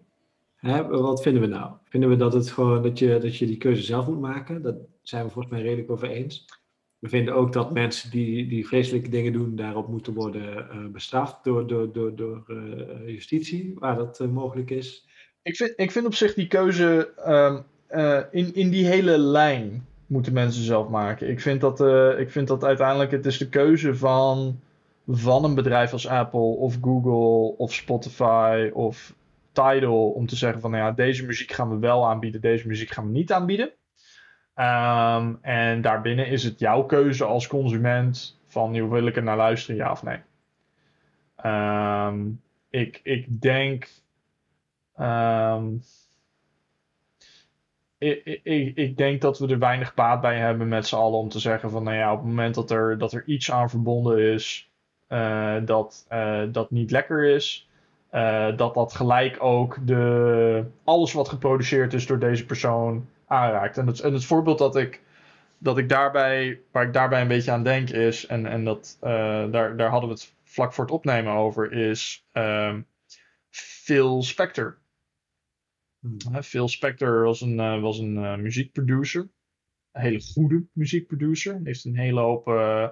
Wat 0.89 1.21
vinden 1.21 1.41
we 1.41 1.47
nou? 1.47 1.71
Vinden 1.83 2.09
we 2.09 2.15
dat, 2.15 2.33
het 2.33 2.51
gewoon, 2.51 2.83
dat, 2.83 2.99
je, 2.99 3.17
dat 3.19 3.37
je 3.37 3.45
die 3.45 3.57
keuze 3.57 3.81
zelf 3.81 4.07
moet 4.07 4.19
maken? 4.19 4.61
Dat 4.61 4.75
zijn 5.01 5.25
we 5.25 5.31
volgens 5.31 5.53
mij 5.53 5.63
redelijk 5.63 5.91
over 5.91 6.09
eens. 6.09 6.45
We 6.99 7.09
vinden 7.09 7.33
ook 7.33 7.53
dat 7.53 7.73
mensen 7.73 8.11
die, 8.11 8.47
die 8.47 8.67
vreselijke 8.67 9.09
dingen 9.09 9.33
doen, 9.33 9.55
daarop 9.55 9.87
moeten 9.87 10.13
worden 10.13 10.69
eh, 10.69 10.85
bestraft 10.85 11.43
door, 11.43 11.67
door, 11.67 11.91
door, 11.93 12.15
door 12.15 12.43
eh, 12.47 13.07
justitie, 13.07 13.73
waar 13.75 13.95
dat 13.95 14.19
eh, 14.19 14.27
mogelijk 14.27 14.69
is. 14.69 15.07
Ik 15.41 15.55
vind, 15.55 15.73
ik 15.75 15.91
vind 15.91 16.05
op 16.05 16.13
zich 16.13 16.33
die 16.33 16.47
keuze 16.47 17.13
ehm, 17.15 17.61
eh, 17.87 18.21
in, 18.31 18.53
in 18.53 18.69
die 18.69 18.85
hele 18.85 19.17
lijn 19.17 19.87
moeten 20.07 20.33
mensen 20.33 20.63
zelf 20.63 20.89
maken. 20.89 21.29
Ik 21.29 21.41
vind 21.41 21.61
dat, 21.61 21.81
ik 22.19 22.31
vind 22.31 22.47
dat 22.47 22.63
uiteindelijk 22.63 23.11
het 23.11 23.25
is 23.25 23.37
de 23.37 23.49
keuze 23.49 23.95
van, 23.95 24.59
van 25.07 25.43
een 25.43 25.55
bedrijf 25.55 25.93
als 25.93 26.07
Apple 26.07 26.39
of 26.39 26.77
Google 26.81 27.57
of 27.57 27.73
Spotify 27.73 28.69
of 28.73 29.15
Tidal 29.51 30.09
om 30.09 30.27
te 30.27 30.35
zeggen 30.35 30.61
van 30.61 30.71
nou 30.71 30.83
ja, 30.83 30.91
deze 30.91 31.25
muziek 31.25 31.51
gaan 31.51 31.69
we 31.69 31.79
wel 31.79 32.07
aanbieden, 32.07 32.41
deze 32.41 32.67
muziek 32.67 32.89
gaan 32.89 33.05
we 33.05 33.11
niet 33.11 33.31
aanbieden. 33.31 33.71
Ehm, 34.53 35.33
en 35.41 35.81
daarbinnen 35.81 36.27
is 36.27 36.43
het 36.43 36.59
jouw 36.59 36.83
keuze 36.83 37.25
als 37.25 37.47
consument 37.47 38.39
van 38.47 38.73
joh, 38.73 38.91
wil 38.91 39.07
ik 39.07 39.15
er 39.15 39.23
naar 39.23 39.37
luisteren, 39.37 39.75
ja 39.75 39.91
of 39.91 40.03
nee. 40.03 40.19
Ehm, 41.35 42.29
ik, 42.69 42.99
ik 43.03 43.41
denk 43.41 43.89
Ehm, 44.97 45.75
ik, 47.97 48.39
ik, 48.43 48.75
ik 48.77 48.97
denk 48.97 49.21
dat 49.21 49.39
we 49.39 49.47
er 49.47 49.59
weinig 49.59 49.93
baat 49.93 50.21
bij 50.21 50.37
hebben 50.37 50.67
met 50.67 50.87
z'n 50.87 50.95
allen 50.95 51.19
om 51.19 51.29
te 51.29 51.39
zeggen 51.39 51.69
van, 51.69 51.83
nou 51.83 51.97
ja, 51.97 52.11
op 52.11 52.17
het 52.17 52.27
moment 52.27 52.55
dat 52.55 52.71
er, 52.71 52.97
dat 52.97 53.13
er 53.13 53.23
iets 53.25 53.51
aan 53.51 53.69
verbonden 53.69 54.19
is 54.33 54.66
dat, 55.65 56.05
eh, 56.07 56.43
dat 56.51 56.71
niet 56.71 56.91
lekker 56.91 57.23
is, 57.23 57.69
eh, 58.09 58.57
dat 58.57 58.73
dat 58.73 58.93
gelijk 58.93 59.43
ook 59.43 59.77
de, 59.87 60.65
alles 60.83 61.13
wat 61.13 61.29
geproduceerd 61.29 61.93
is 61.93 62.07
door 62.07 62.19
deze 62.19 62.45
persoon 62.45 63.07
aanraakt. 63.27 63.77
En 63.77 63.87
het, 63.87 63.99
en 63.99 64.13
het 64.13 64.25
voorbeeld 64.25 64.57
dat 64.57 64.75
ik, 64.75 65.01
dat 65.57 65.77
ik 65.77 65.89
daarbij, 65.89 66.61
waar 66.71 66.85
ik 66.85 66.93
daarbij 66.93 67.21
een 67.21 67.27
beetje 67.27 67.51
aan 67.51 67.63
denk 67.63 67.89
is, 67.89 68.25
en, 68.25 68.45
en 68.45 68.63
dat, 68.63 68.97
eh, 69.01 69.51
daar, 69.51 69.77
daar 69.77 69.89
hadden 69.89 70.09
we 70.09 70.15
het 70.15 70.33
vlak 70.43 70.73
voor 70.73 70.83
het 70.83 70.93
opnemen 70.93 71.33
over, 71.33 71.71
is 71.71 72.25
ehm, 72.31 72.81
Phil 73.49 74.23
Spector. 74.23 74.77
Hmm. 75.99 76.43
Phil 76.43 76.67
Spector 76.67 77.23
was 77.23 77.41
een, 77.41 77.59
eh, 77.59 77.81
was 77.81 77.99
een 77.99 78.17
eh, 78.17 78.35
muziekproducer. 78.35 79.29
Een 79.91 80.01
hele 80.01 80.21
goede 80.21 80.65
muziekproducer. 80.71 81.59
Heeft 81.63 81.85
een 81.85 81.97
hele 81.97 82.19
hoop 82.19 82.47
eh, 82.47 82.83
eh, 82.83 82.89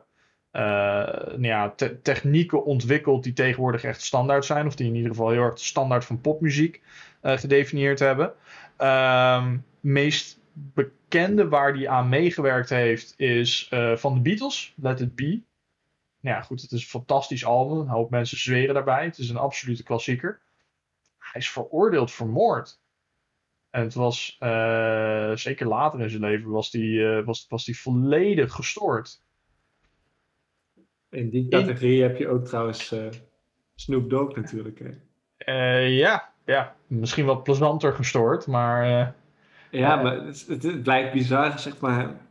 nou 0.57 1.41
ja, 1.41 1.69
te- 1.69 2.01
technieken 2.01 2.65
ontwikkeld 2.65 3.23
die 3.23 3.33
tegenwoordig 3.33 3.83
echt 3.83 4.01
standaard 4.01 4.45
zijn. 4.45 4.67
Of 4.67 4.75
die 4.75 4.87
in 4.87 4.95
ieder 4.95 5.09
geval 5.09 5.29
heel 5.29 5.41
erg 5.41 5.59
standaard 5.59 6.05
van 6.05 6.21
popmuziek 6.21 6.81
eh, 7.21 7.37
gedefinieerd 7.37 7.99
hebben. 7.99 8.33
Ehm 8.77 9.57
meest 9.79 10.39
bekende 10.53 11.47
waar 11.47 11.73
hij 11.73 11.87
aan 11.87 12.09
meegewerkt 12.09 12.69
heeft 12.69 13.13
is 13.17 13.67
eh, 13.69 13.95
van 13.95 14.13
de 14.13 14.19
Beatles, 14.19 14.73
Let 14.75 14.99
It 14.99 15.15
Be. 15.15 15.43
Nou 16.19 16.35
ja, 16.35 16.41
goed, 16.41 16.61
het 16.61 16.71
is 16.71 16.81
een 16.81 16.87
fantastisch 16.87 17.45
album. 17.45 17.79
Een 17.79 17.87
hoop 17.87 18.09
mensen 18.09 18.37
zweren 18.37 18.73
daarbij. 18.73 19.03
Het 19.03 19.17
is 19.17 19.29
een 19.29 19.37
absolute 19.37 19.83
klassieker. 19.83 20.41
Hij 21.17 21.41
is 21.41 21.49
veroordeeld 21.49 22.11
voor 22.11 22.27
moord. 22.27 22.79
En 23.69 23.81
het 23.81 23.93
was, 23.93 24.35
eh, 24.39 25.35
zeker 25.35 25.67
later 25.67 26.01
in 26.01 26.09
zijn 26.09 26.21
leven, 26.21 26.49
was 26.49 26.71
die, 26.71 27.07
eh, 27.07 27.25
was, 27.25 27.45
was 27.49 27.65
die 27.65 27.79
volledig 27.79 28.53
gestoord. 28.53 29.23
In 31.15 31.29
die 31.29 31.47
categorie 31.47 32.01
heb 32.01 32.17
je 32.17 32.27
ook 32.27 32.45
trouwens 32.45 32.91
eh, 32.91 33.07
Snoop 33.75 34.09
Dogg 34.09 34.35
natuurlijk. 34.35 34.79
Hè? 34.79 34.89
Eh, 35.37 35.97
ja, 35.97 36.33
ja, 36.45 36.75
misschien 36.87 37.25
wat 37.25 37.43
plezanter 37.43 37.93
gestoord, 37.93 38.47
maar 38.47 38.83
eh, 38.83 39.07
Ja, 39.79 39.95
maar 39.95 40.25
het, 40.25 40.45
het, 40.47 40.63
het 40.63 40.83
blijkt 40.83 41.13
bizar, 41.13 41.59
zeg 41.59 41.79
maar. 41.79 42.23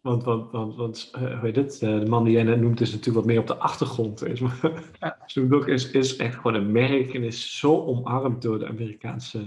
Want, 0.00 0.24
want, 0.24 0.50
want, 0.50 0.76
want 0.76 1.10
hoe 1.18 1.38
heet 1.42 1.56
het? 1.56 1.78
De 1.78 2.06
man 2.08 2.24
die 2.24 2.32
jij 2.32 2.42
net 2.42 2.60
noemt 2.60 2.80
is 2.80 2.90
natuurlijk 2.90 3.16
wat 3.16 3.26
meer 3.26 3.40
op 3.40 3.46
de 3.46 3.56
achtergrond. 3.56 4.26
Is, 4.26 4.40
maar 4.40 4.58
Ja. 5.00 5.18
Snoop 5.26 5.50
Dogg 5.50 5.66
is, 5.66 5.90
is 5.90 6.16
echt 6.16 6.34
gewoon 6.34 6.54
een 6.54 6.72
merk 6.72 7.14
en 7.14 7.22
is 7.22 7.58
zo 7.58 7.84
omarmd 7.84 8.42
door 8.42 8.58
de 8.58 8.66
Amerikaanse 8.66 9.44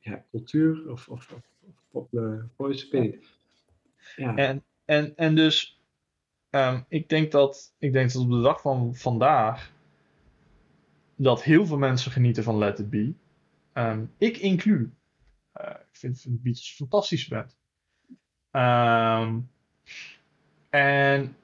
ja, 0.00 0.24
cultuur 0.30 0.90
of, 0.90 1.08
of, 1.08 1.34
of, 1.90 2.06
of 2.12 2.40
voice. 2.56 3.18
Ja, 4.16 4.36
En, 4.36 4.62
en, 4.84 5.16
en 5.16 5.34
dus, 5.34 5.81
ehm, 6.52 6.80
ik, 6.88 7.08
denk 7.08 7.32
dat, 7.32 7.74
ik 7.78 7.92
denk 7.92 8.12
dat 8.12 8.22
op 8.22 8.30
de 8.30 8.40
dag 8.40 8.60
van 8.60 8.94
vandaag 8.94 9.72
dat 11.16 11.42
heel 11.42 11.66
veel 11.66 11.78
mensen 11.78 12.12
genieten 12.12 12.42
van 12.42 12.58
Let 12.58 12.78
It 12.78 12.90
Be. 12.90 13.14
Ehm, 13.72 14.04
ik 14.18 14.36
inclu. 14.36 14.94
Uh, 15.60 15.70
ik 15.70 15.96
vind, 15.96 16.22
de 16.22 16.30
Beatles 16.30 16.68
een 16.68 16.76
fantastische 16.76 17.28
band. 17.28 17.56
Ehm, 18.50 19.40
en 20.70 21.36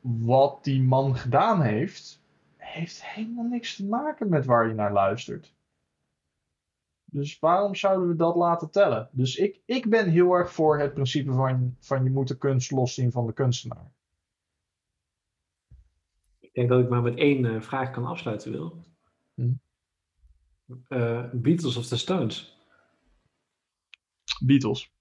wat 0.00 0.64
die 0.64 0.82
man 0.82 1.16
gedaan 1.16 1.62
heeft, 1.62 2.22
heeft 2.56 3.04
helemaal 3.04 3.44
niks 3.44 3.76
te 3.76 3.86
maken 3.86 4.28
met 4.28 4.44
waar 4.44 4.68
je 4.68 4.74
naar 4.74 4.92
luistert. 4.92 5.56
Dus 7.04 7.38
waarom 7.38 7.74
zouden 7.74 8.08
we 8.08 8.14
dat 8.14 8.36
laten 8.36 8.70
tellen? 8.70 9.08
Dus 9.12 9.36
ik, 9.36 9.60
ik 9.64 9.88
ben 9.88 10.10
heel 10.10 10.32
erg 10.32 10.52
voor 10.52 10.78
het 10.78 10.94
principe 10.94 11.32
van, 11.32 11.76
van 11.78 12.04
je 12.04 12.10
moet 12.10 12.28
de 12.28 12.38
kunst 12.38 12.70
loszien 12.70 13.12
van 13.12 13.26
de 13.26 13.32
kunstenaar. 13.32 13.90
Ik 16.58 16.68
denk 16.68 16.76
dat 16.76 16.84
ik 16.84 16.92
maar 16.92 17.02
met 17.02 17.18
één 17.18 17.44
uh, 17.44 17.60
vraag 17.60 17.90
kan 17.90 18.06
afsluiten, 18.06 18.50
Wil. 18.50 18.84
Hm? 19.34 19.52
Uh, 20.88 21.24
Beatles 21.32 21.76
of 21.76 21.86
The 21.86 21.96
Stones? 21.96 22.58
Beatles. 24.40 24.92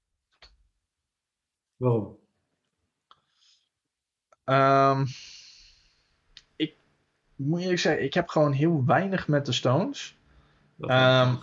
Waarom? 1.75 2.17
Um, 4.45 5.05
ik 6.55 6.75
moet 7.35 7.61
eerlijk 7.61 7.79
zeggen, 7.79 8.03
ik 8.03 8.13
heb 8.13 8.27
gewoon 8.27 8.51
heel 8.51 8.85
weinig 8.85 9.27
met 9.27 9.45
de 9.45 9.51
Stones. 9.51 10.17
Um, 10.77 11.39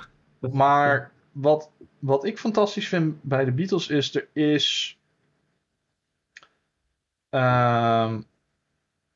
maar 0.52 1.12
wat, 1.32 1.70
wat 1.98 2.24
ik 2.24 2.38
fantastisch 2.38 2.88
vind 2.88 3.22
bij 3.22 3.44
de 3.44 3.52
Beatles 3.52 3.88
is, 3.88 4.14
er 4.14 4.28
is... 4.32 4.98
Um, 7.30 8.32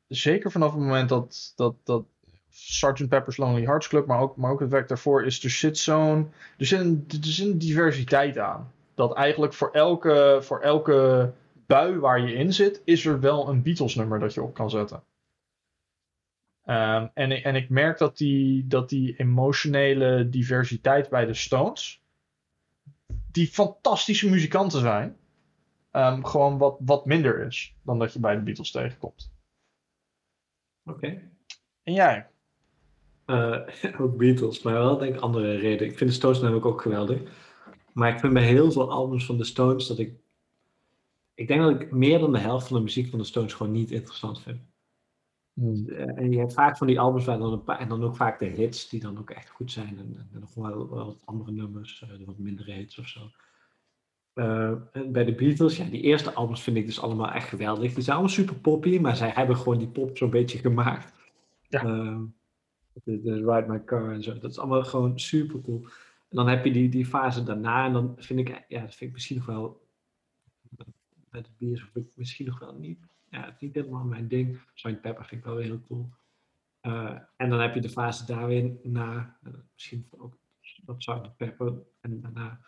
zeker 0.09 0.51
vanaf 0.51 0.71
het 0.71 0.81
moment 0.81 1.09
dat, 1.09 1.53
dat, 1.55 1.75
dat 1.83 2.05
Sgt. 2.49 3.07
Pepper's 3.07 3.37
Lonely 3.37 3.63
Hearts 3.63 3.87
Club, 3.87 4.05
maar 4.05 4.19
ook, 4.19 4.35
maar 4.35 4.51
ook 4.51 4.59
het 4.59 4.69
werk 4.69 4.87
daarvoor, 4.87 5.25
is 5.25 5.43
er 5.43 5.49
zit 5.49 5.77
zo'n... 5.77 6.31
Er 6.57 6.65
zit, 6.65 6.79
een, 6.79 7.05
er 7.07 7.17
zit 7.21 7.47
een 7.47 7.57
diversiteit 7.57 8.37
aan. 8.37 8.71
Dat 8.93 9.15
eigenlijk 9.15 9.53
voor 9.53 9.71
elke, 9.71 10.39
voor 10.41 10.59
elke 10.59 11.31
bui 11.65 11.99
waar 11.99 12.19
je 12.19 12.33
in 12.33 12.53
zit, 12.53 12.81
is 12.85 13.05
er 13.05 13.19
wel 13.19 13.49
een 13.49 13.61
Beatles 13.61 13.95
nummer 13.95 14.19
dat 14.19 14.33
je 14.33 14.41
op 14.41 14.53
kan 14.53 14.69
zetten. 14.69 15.03
Um, 16.65 17.09
en, 17.13 17.31
en 17.43 17.55
ik 17.55 17.69
merk 17.69 17.97
dat 17.97 18.17
die, 18.17 18.67
dat 18.67 18.89
die 18.89 19.15
emotionele 19.17 20.29
diversiteit 20.29 21.09
bij 21.09 21.25
de 21.25 21.33
Stones, 21.33 22.01
die 23.31 23.47
fantastische 23.47 24.29
muzikanten 24.29 24.79
zijn, 24.79 25.17
um, 25.91 26.25
gewoon 26.25 26.57
wat, 26.57 26.77
wat 26.79 27.05
minder 27.05 27.45
is 27.45 27.75
dan 27.83 27.99
dat 27.99 28.13
je 28.13 28.19
bij 28.19 28.35
de 28.35 28.41
Beatles 28.41 28.71
tegenkomt. 28.71 29.31
Oké. 30.89 31.31
En 31.83 31.93
jij? 31.93 32.27
Uh, 33.25 33.59
ook 34.01 34.17
Beatles, 34.17 34.61
maar 34.61 34.73
wel 34.73 34.97
denk 34.97 35.15
ik 35.15 35.21
andere 35.21 35.55
reden. 35.55 35.87
Ik 35.87 35.97
vind 35.97 36.09
de 36.09 36.15
Stones 36.15 36.39
namelijk 36.39 36.65
ook 36.65 36.81
geweldig. 36.81 37.21
Maar 37.93 38.13
ik 38.13 38.19
vind 38.19 38.33
bij 38.33 38.45
heel 38.45 38.71
veel 38.71 38.91
albums 38.91 39.25
van 39.25 39.37
de 39.37 39.43
Stones 39.43 39.87
dat 39.87 39.99
ik. 39.99 40.17
Ik 41.33 41.47
denk 41.47 41.61
dat 41.61 41.81
ik 41.81 41.91
meer 41.91 42.19
dan 42.19 42.31
de 42.31 42.39
helft 42.39 42.67
van 42.67 42.77
de 42.77 42.83
muziek 42.83 43.09
van 43.09 43.19
de 43.19 43.25
Stones 43.25 43.53
gewoon 43.53 43.71
niet 43.71 43.91
interessant 43.91 44.41
vind. 44.41 44.59
Hmm. 45.53 45.89
Eh, 45.89 46.17
en 46.17 46.31
je 46.31 46.37
hebt 46.37 46.53
vaak 46.53 46.77
van 46.77 46.87
die 46.87 46.99
albums 46.99 47.25
waar 47.25 47.37
dan 47.37 47.53
een 47.53 47.63
paar, 47.63 47.79
en 47.79 47.87
dan 47.87 48.03
ook 48.03 48.15
vaak 48.15 48.39
de 48.39 48.45
hits 48.45 48.89
die 48.89 48.99
dan 48.99 49.19
ook 49.19 49.29
echt 49.29 49.49
goed 49.49 49.71
zijn. 49.71 49.97
En, 49.97 50.29
en 50.33 50.39
nog 50.39 50.53
wel, 50.53 50.89
wel 50.89 51.05
wat 51.05 51.21
andere 51.25 51.51
nummers, 51.51 52.03
uh, 52.03 52.25
wat 52.25 52.37
mindere 52.37 52.71
hits 52.71 52.99
of 52.99 53.07
zo. 53.07 53.19
Uh, 54.39 54.71
bij 55.07 55.25
de 55.25 55.35
Beatles, 55.35 55.77
ja, 55.77 55.85
die 55.85 56.01
eerste 56.01 56.33
albums 56.33 56.61
vind 56.61 56.77
ik 56.77 56.85
dus 56.85 57.01
allemaal 57.01 57.31
echt 57.31 57.47
geweldig. 57.47 57.93
Die 57.93 58.03
zijn 58.03 58.15
allemaal 58.15 58.35
super 58.35 58.55
poppy, 58.55 58.99
maar 58.99 59.15
zij 59.15 59.29
hebben 59.29 59.57
gewoon 59.57 59.77
die 59.77 59.87
pop 59.87 60.17
zo'n 60.17 60.29
beetje 60.29 60.57
gemaakt. 60.57 61.13
Ja. 61.67 61.83
Uh, 61.85 62.19
de, 63.03 63.21
de, 63.21 63.33
Ride 63.33 63.65
My 63.67 63.83
Car 63.83 64.11
en 64.11 64.23
zo. 64.23 64.39
Dat 64.39 64.51
is 64.51 64.59
allemaal 64.59 64.83
gewoon 64.83 65.19
super 65.19 65.61
cool. 65.61 65.83
En 66.29 66.35
dan 66.35 66.47
heb 66.47 66.65
je 66.65 66.71
die, 66.71 66.89
die 66.89 67.05
fase 67.05 67.43
daarna 67.43 67.85
en 67.85 67.93
dan 67.93 68.15
vind 68.17 68.39
ik, 68.39 68.65
ja, 68.67 68.81
dat 68.81 68.95
vind 68.95 69.09
ik 69.09 69.11
misschien 69.11 69.37
nog 69.37 69.45
wel, 69.45 69.81
met 71.29 71.45
de 71.45 71.51
Beatles 71.57 72.15
misschien 72.15 72.45
nog 72.45 72.59
wel 72.59 72.73
niet 72.73 73.09
ja, 73.29 73.45
het 73.45 73.53
is 73.55 73.61
niet 73.61 73.75
helemaal 73.75 74.03
mijn 74.03 74.27
ding. 74.27 74.61
Sgt. 74.73 75.01
Pepper 75.01 75.25
vind 75.25 75.41
ik 75.41 75.47
wel 75.47 75.55
weer 75.55 75.65
heel 75.65 75.81
cool. 75.87 76.09
Uh, 76.81 77.19
en 77.35 77.49
dan 77.49 77.59
heb 77.59 77.73
je 77.73 77.81
de 77.81 77.89
fase 77.89 78.25
daarin 78.25 78.79
na, 78.83 79.37
uh, 79.43 79.53
misschien 79.73 80.07
ook 80.17 80.37
wat 80.85 81.03
Sgt. 81.03 81.37
Pepper. 81.37 81.73
En 82.01 82.21
daarna 82.21 82.61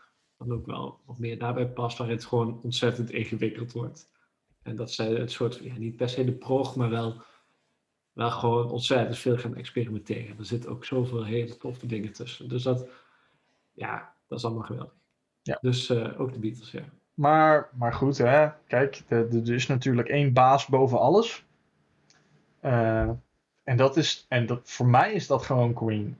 dan 0.45 0.57
ook 0.57 0.65
wel 0.65 0.99
wat 1.05 1.19
meer 1.19 1.39
daarbij 1.39 1.67
past, 1.67 1.97
waar 1.97 2.09
het 2.09 2.25
gewoon 2.25 2.59
ontzettend 2.63 3.11
ingewikkeld 3.11 3.71
wordt. 3.71 4.09
En 4.61 4.75
dat 4.75 4.91
zij 4.91 5.13
het 5.13 5.31
soort, 5.31 5.55
ja, 5.55 5.77
niet 5.77 5.95
per 5.95 6.09
se 6.09 6.25
de 6.25 6.31
prog, 6.31 6.75
maar 6.75 6.89
wel, 6.89 7.21
wel 8.13 8.31
gewoon 8.31 8.69
ontzettend 8.69 9.17
veel 9.17 9.37
gaan 9.37 9.55
experimenteren. 9.55 10.37
Er 10.37 10.45
zitten 10.45 10.69
ook 10.69 10.85
zoveel 10.85 11.25
hele 11.25 11.57
toffe 11.57 11.85
dingen 11.85 12.13
tussen. 12.13 12.49
Dus 12.49 12.63
dat, 12.63 12.87
ja, 13.71 14.13
dat 14.27 14.37
is 14.37 14.45
allemaal 14.45 14.63
geweldig. 14.63 14.95
Ja. 15.41 15.57
Dus 15.61 15.89
uh, 15.89 16.19
ook 16.19 16.33
de 16.33 16.39
Beatles, 16.39 16.71
ja. 16.71 16.83
Maar, 17.13 17.69
maar 17.73 17.93
goed, 17.93 18.17
hè. 18.17 18.49
kijk, 18.67 19.03
er 19.07 19.51
is 19.53 19.67
natuurlijk 19.67 20.07
één 20.09 20.33
baas 20.33 20.65
boven 20.65 20.99
alles. 20.99 21.45
Uh, 22.61 23.09
en 23.63 23.77
dat 23.77 23.97
is, 23.97 24.25
en 24.29 24.45
dat, 24.45 24.59
voor 24.63 24.87
mij 24.87 25.13
is 25.13 25.27
dat 25.27 25.43
gewoon 25.43 25.73
Queen. 25.73 26.17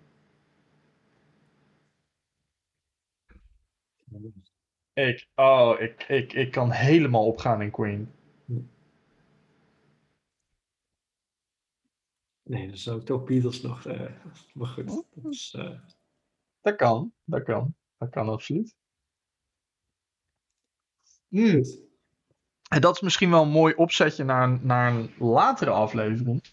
Ik, 4.94 5.28
oh, 5.36 5.76
ik, 5.80 6.04
ik, 6.04 6.34
ik 6.34 6.52
kan 6.52 6.72
helemaal 6.72 7.26
opgaan 7.26 7.62
in 7.62 7.72
Queen. 7.72 8.12
Nee, 12.44 12.70
dat 12.70 12.80
zou 12.80 13.04
toch 13.04 13.24
Beatles 13.24 13.62
nog. 13.62 13.86
Uh, 13.86 14.12
maar 14.54 14.68
goed. 14.68 14.88
Dat, 14.88 15.32
is, 15.32 15.56
uh... 15.58 15.80
dat 16.62 16.76
kan, 16.76 17.14
dat 17.24 17.44
kan. 17.44 17.76
Dat 17.98 18.10
kan 18.10 18.30
absoluut. 18.30 18.76
Mm. 21.28 21.64
En 22.70 22.82
dat 22.82 22.96
is 22.96 23.02
misschien 23.02 23.30
wel 23.30 23.42
een 23.42 23.50
mooi 23.50 23.74
opzetje 23.74 24.24
naar, 24.24 24.66
naar 24.66 24.94
een 24.94 25.12
latere 25.20 25.72
aflevering. 25.72 26.44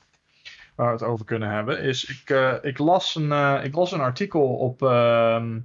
Waar 0.74 0.86
we 0.86 0.92
het 0.92 1.02
over 1.02 1.24
kunnen 1.24 1.50
hebben. 1.50 1.82
Is 1.82 2.04
ik, 2.04 2.30
uh, 2.30 2.58
ik, 2.62 2.78
las, 2.78 3.14
een, 3.14 3.62
ik 3.64 3.74
las 3.74 3.92
een 3.92 4.00
artikel 4.00 4.56
op, 4.56 4.82
uh, 4.82 5.56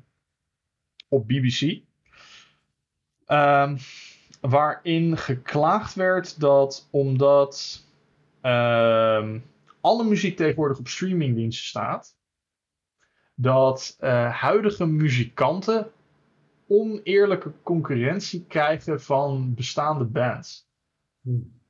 op 1.14 1.28
BBC. 1.28 1.82
Ehm, 3.26 3.78
waarin 4.42 5.18
geklaagd 5.18 5.96
werd 5.96 6.40
dat 6.40 6.88
omdat 6.92 7.84
ehm, 8.42 9.40
alle 9.82 10.04
muziek 10.04 10.38
tegenwoordig 10.38 10.80
op 10.80 10.88
streamingdiensten 10.88 11.66
staat. 11.66 12.18
Dat 13.36 13.98
uh, 14.00 14.40
huidige 14.40 14.86
muzikanten 14.86 15.92
oneerlijke 16.68 17.52
concurrentie 17.64 18.46
krijgen 18.48 19.02
van 19.02 19.54
bestaande 19.54 20.06
bands. 20.06 20.68
Hmm. 21.22 21.62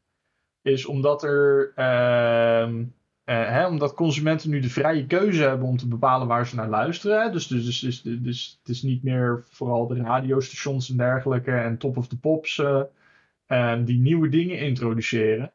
Is 0.62 0.86
omdat 0.86 1.24
er. 1.24 1.74
Uh, 1.76 2.86
hè, 3.26 3.68
omdat 3.68 3.94
consumenten 3.94 4.50
nu 4.50 4.60
de 4.60 4.70
vrije 4.70 5.06
keuze 5.06 5.44
hebben 5.44 5.68
om 5.68 5.78
te 5.78 5.88
bepalen 5.88 6.28
waar 6.28 6.48
ze 6.48 6.56
naar 6.56 6.70
luisteren. 6.70 7.32
Dus, 7.32 7.48
dus, 7.48 7.66
dus, 7.66 7.80
dus, 7.80 8.02
dus 8.02 8.58
het 8.60 8.70
is 8.70 8.82
niet 8.82 9.04
meer 9.04 9.44
vooral 9.50 9.88
de 9.88 10.02
radiostations 10.02 10.90
en 10.90 10.98
dergelijke 10.98 11.52
en 11.52 11.78
top 11.78 11.98
of 11.98 12.08
the 12.08 12.18
pops 12.18 12.58
uh, 12.58 13.76
die 13.86 14.00
nieuwe 14.00 14.30
dingen 14.30 14.60
introduceren. 14.60 15.52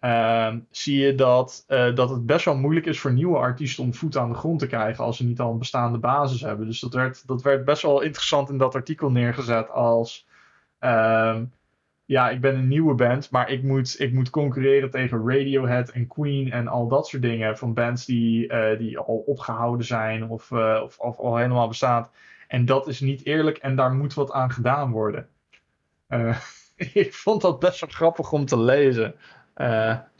Ehm, 0.00 0.58
zie 0.70 0.98
je 0.98 1.14
dat, 1.14 1.64
uh, 1.68 1.94
dat 1.94 2.10
het 2.10 2.26
best 2.26 2.44
wel 2.44 2.56
moeilijk 2.56 2.86
is 2.86 3.00
voor 3.00 3.12
nieuwe 3.12 3.38
artiesten 3.38 3.84
om 3.84 3.94
voet 3.94 4.16
aan 4.16 4.28
de 4.28 4.34
grond 4.34 4.58
te 4.58 4.66
krijgen 4.66 5.04
als 5.04 5.16
ze 5.16 5.24
niet 5.24 5.40
al 5.40 5.52
een 5.52 5.58
bestaande 5.58 5.98
basis 5.98 6.40
hebben. 6.40 6.66
Dus 6.66 6.80
dat 6.80 6.94
werd, 6.94 7.26
dat 7.26 7.42
werd 7.42 7.64
best 7.64 7.82
wel 7.82 8.00
interessant 8.00 8.50
in 8.50 8.58
dat 8.58 8.74
artikel 8.74 9.10
neergezet 9.10 9.70
als. 9.70 10.26
Uh, 10.80 11.40
ja, 12.08 12.30
ik 12.30 12.40
ben 12.40 12.54
een 12.56 12.68
nieuwe 12.68 12.94
band, 12.94 13.30
maar 13.30 13.50
ik 13.50 13.62
moet, 13.62 14.00
ik 14.00 14.12
moet 14.12 14.30
concurreren 14.30 14.90
tegen 14.90 15.28
Radiohead 15.28 15.90
en 15.90 16.06
Queen 16.06 16.52
en 16.52 16.68
al 16.68 16.88
dat 16.88 17.06
soort 17.06 17.22
dingen. 17.22 17.58
Van 17.58 17.74
bands 17.74 18.04
die, 18.04 18.52
uh, 18.52 18.78
die 18.78 18.98
al 18.98 19.16
opgehouden 19.26 19.86
zijn 19.86 20.28
of, 20.28 20.50
uh, 20.50 20.80
of, 20.82 20.98
of, 20.98 21.18
al 21.18 21.36
helemaal 21.36 21.68
bestaan. 21.68 22.08
En 22.46 22.64
dat 22.64 22.88
is 22.88 23.00
niet 23.00 23.24
eerlijk 23.24 23.56
en 23.56 23.76
daar 23.76 23.92
moet 23.92 24.14
wat 24.14 24.32
aan 24.32 24.50
gedaan 24.50 24.90
worden. 24.90 25.28
Uh, 26.08 26.38
ik 27.04 27.14
vond 27.14 27.42
dat 27.42 27.58
best 27.58 27.80
wel 27.80 27.90
grappig 27.90 28.32
om 28.32 28.44
te 28.44 28.58
lezen. 28.58 29.14
Ja, 29.56 30.10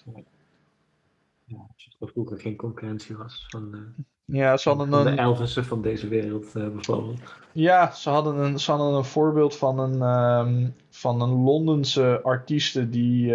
als 1.46 1.96
er 1.98 2.08
vroeger 2.08 2.38
geen 2.38 2.56
concurrentie 2.56 3.16
was 3.16 3.46
van, 3.48 3.94
ja, 4.32 4.56
ze 4.56 4.68
hadden 4.68 4.92
een, 4.92 5.16
de 5.16 5.22
Elvissen 5.22 5.64
van 5.64 5.82
deze 5.82 6.08
wereld 6.08 6.56
uh, 6.56 6.68
bijvoorbeeld. 6.68 7.20
Ja, 7.52 7.90
ze 7.90 8.10
hadden 8.10 8.36
een, 8.36 8.58
ze 8.58 8.70
hadden 8.70 8.94
een 8.94 9.04
voorbeeld 9.04 9.56
van 9.56 9.78
een, 9.78 10.02
um, 10.02 10.74
van 10.90 11.20
een 11.20 11.42
Londense 11.42 12.20
artieste 12.22 12.88
die, 12.88 13.26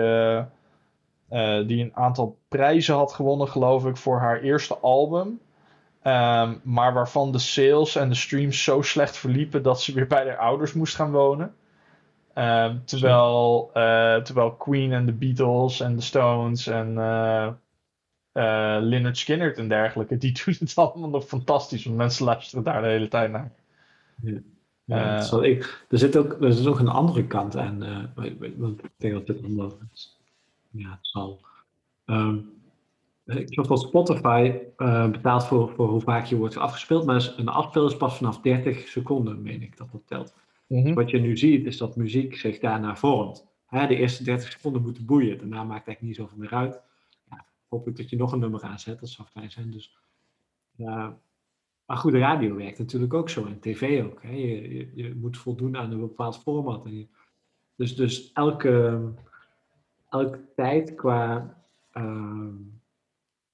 die 1.66 1.84
een 1.84 1.92
aantal 1.94 2.38
prijzen 2.48 2.96
had 2.96 3.14
gewonnen, 3.14 3.48
geloof 3.48 3.86
ik, 3.86 3.98
voor 3.98 4.20
haar 4.20 4.42
eerste 4.42 4.78
album. 4.78 5.40
Um, 6.04 6.62
maar 6.64 6.94
waarvan 6.94 7.32
de 7.32 7.40
sales 7.40 7.96
en 7.96 8.10
de 8.10 8.16
streams 8.16 8.64
zo 8.64 8.82
slecht 8.82 9.18
verliepen 9.18 9.64
dat 9.64 9.82
ze 9.82 9.94
weer 9.94 10.08
bij 10.08 10.28
haar 10.28 10.38
ouders 10.38 10.74
moest 10.74 10.96
gaan 10.96 11.12
wonen. 11.12 11.56
Um, 12.36 12.82
terwijl, 12.86 13.70
terwijl 14.24 14.52
Queen 14.52 14.92
en 14.92 15.06
de 15.06 15.14
Beatles 15.14 15.80
en 15.80 15.96
de 15.96 16.02
Stones 16.02 16.68
en 16.68 16.98
uh, 18.34 18.44
uh, 18.44 18.78
Leonard 18.82 19.18
Skinner 19.18 19.58
en 19.58 19.68
dergelijke, 19.68 20.18
die 20.18 20.32
doen 20.46 20.56
het 20.60 20.76
allemaal 20.76 21.10
nog 21.10 21.26
fantastisch, 21.26 21.86
want 21.86 21.98
mensen 21.98 22.26
luisteren 22.26 22.64
daar 22.64 22.82
de 22.82 22.88
hele 22.88 23.08
tijd 23.08 23.32
naar. 23.32 23.52
Ja. 24.22 24.40
Ja, 24.86 25.32
uh, 25.34 25.44
ik, 25.44 25.86
er, 25.90 25.98
zit 25.98 26.18
ook, 26.18 26.32
er 26.42 26.48
is 26.48 26.68
ook 26.68 26.80
een 26.80 26.88
andere 26.88 27.28
kant 27.28 27.58
aan, 27.58 27.84
uh, 27.84 28.34
want 28.58 28.84
ik 28.84 28.92
denk 28.98 29.14
dat 29.14 29.28
dit 29.28 29.44
allemaal, 29.44 29.78
ja, 30.72 30.90
het 30.90 31.08
zal. 31.08 31.42
Um, 32.06 32.52
ik 33.26 33.54
geloof 33.54 33.68
dat 33.68 33.80
Spotify 33.80 34.54
uh, 34.78 35.10
betaalt 35.10 35.46
voor, 35.46 35.70
voor 35.70 35.88
hoe 35.88 36.02
vaak 36.02 36.26
je 36.26 36.36
wordt 36.36 36.58
afgespeeld, 36.58 37.06
maar 37.06 37.34
een 37.38 37.48
afspeel 37.48 37.88
is 37.88 37.98
pas 37.98 38.18
vanaf 38.18 38.42
30 38.42 38.88
seconden, 38.88 39.42
meen 39.42 39.62
ik, 39.62 39.78
dat 39.78 39.92
dat 39.92 40.02
telt. 40.06 40.34
Mm 40.68 40.78
-hmm. 40.78 40.86
dus 40.86 40.96
wat 40.96 41.10
je 41.10 41.20
nu 41.20 41.38
ziet, 41.38 41.66
is 41.66 41.78
dat 41.78 41.96
muziek 41.96 42.36
zich 42.38 42.60
daarna 42.60 42.96
vormt. 42.96 43.48
Hè, 43.66 43.88
de 43.88 43.96
eerste 43.96 44.24
30 44.24 44.52
seconden 44.52 44.82
moeten 44.82 45.06
boeien, 45.06 45.38
daarna 45.38 45.64
maakt 45.64 45.86
het 45.86 45.88
eigenlijk 45.88 46.02
niet 46.02 46.16
zoveel 46.16 46.38
meer 46.38 46.54
uit. 46.54 46.82
Dat 47.96 48.10
je 48.10 48.18
nog 48.18 48.32
een 48.32 48.40
nummer 48.40 48.62
aanzet, 48.62 49.00
dat 49.00 49.10
zou 49.10 49.28
fijn 49.28 49.52
zijn. 49.52 49.72
Dus, 49.72 49.98
ja, 50.72 51.20
maar 51.86 51.98
goed, 51.98 52.12
de 52.12 52.20
radio 52.20 52.56
werkt 52.56 52.80
natuurlijk 52.80 53.14
ook 53.14 53.30
zo 53.30 53.46
en 53.46 53.60
tv 53.60 54.04
ook. 54.04 54.22
Hè. 54.22 54.32
Je, 54.32 54.76
je, 54.76 54.92
je, 54.96 55.16
moet 55.16 55.38
voldoen 55.38 55.78
aan 55.78 55.92
een 55.92 56.00
bepaald 56.00 56.38
format. 56.38 56.86
En 56.86 56.98
je, 56.98 57.08
dus, 57.76 57.96
dus 57.96 58.32
elke, 58.32 59.02
elke 60.10 60.40
tijd 60.56 60.96
qua, 60.96 61.56
uh, 61.94 62.48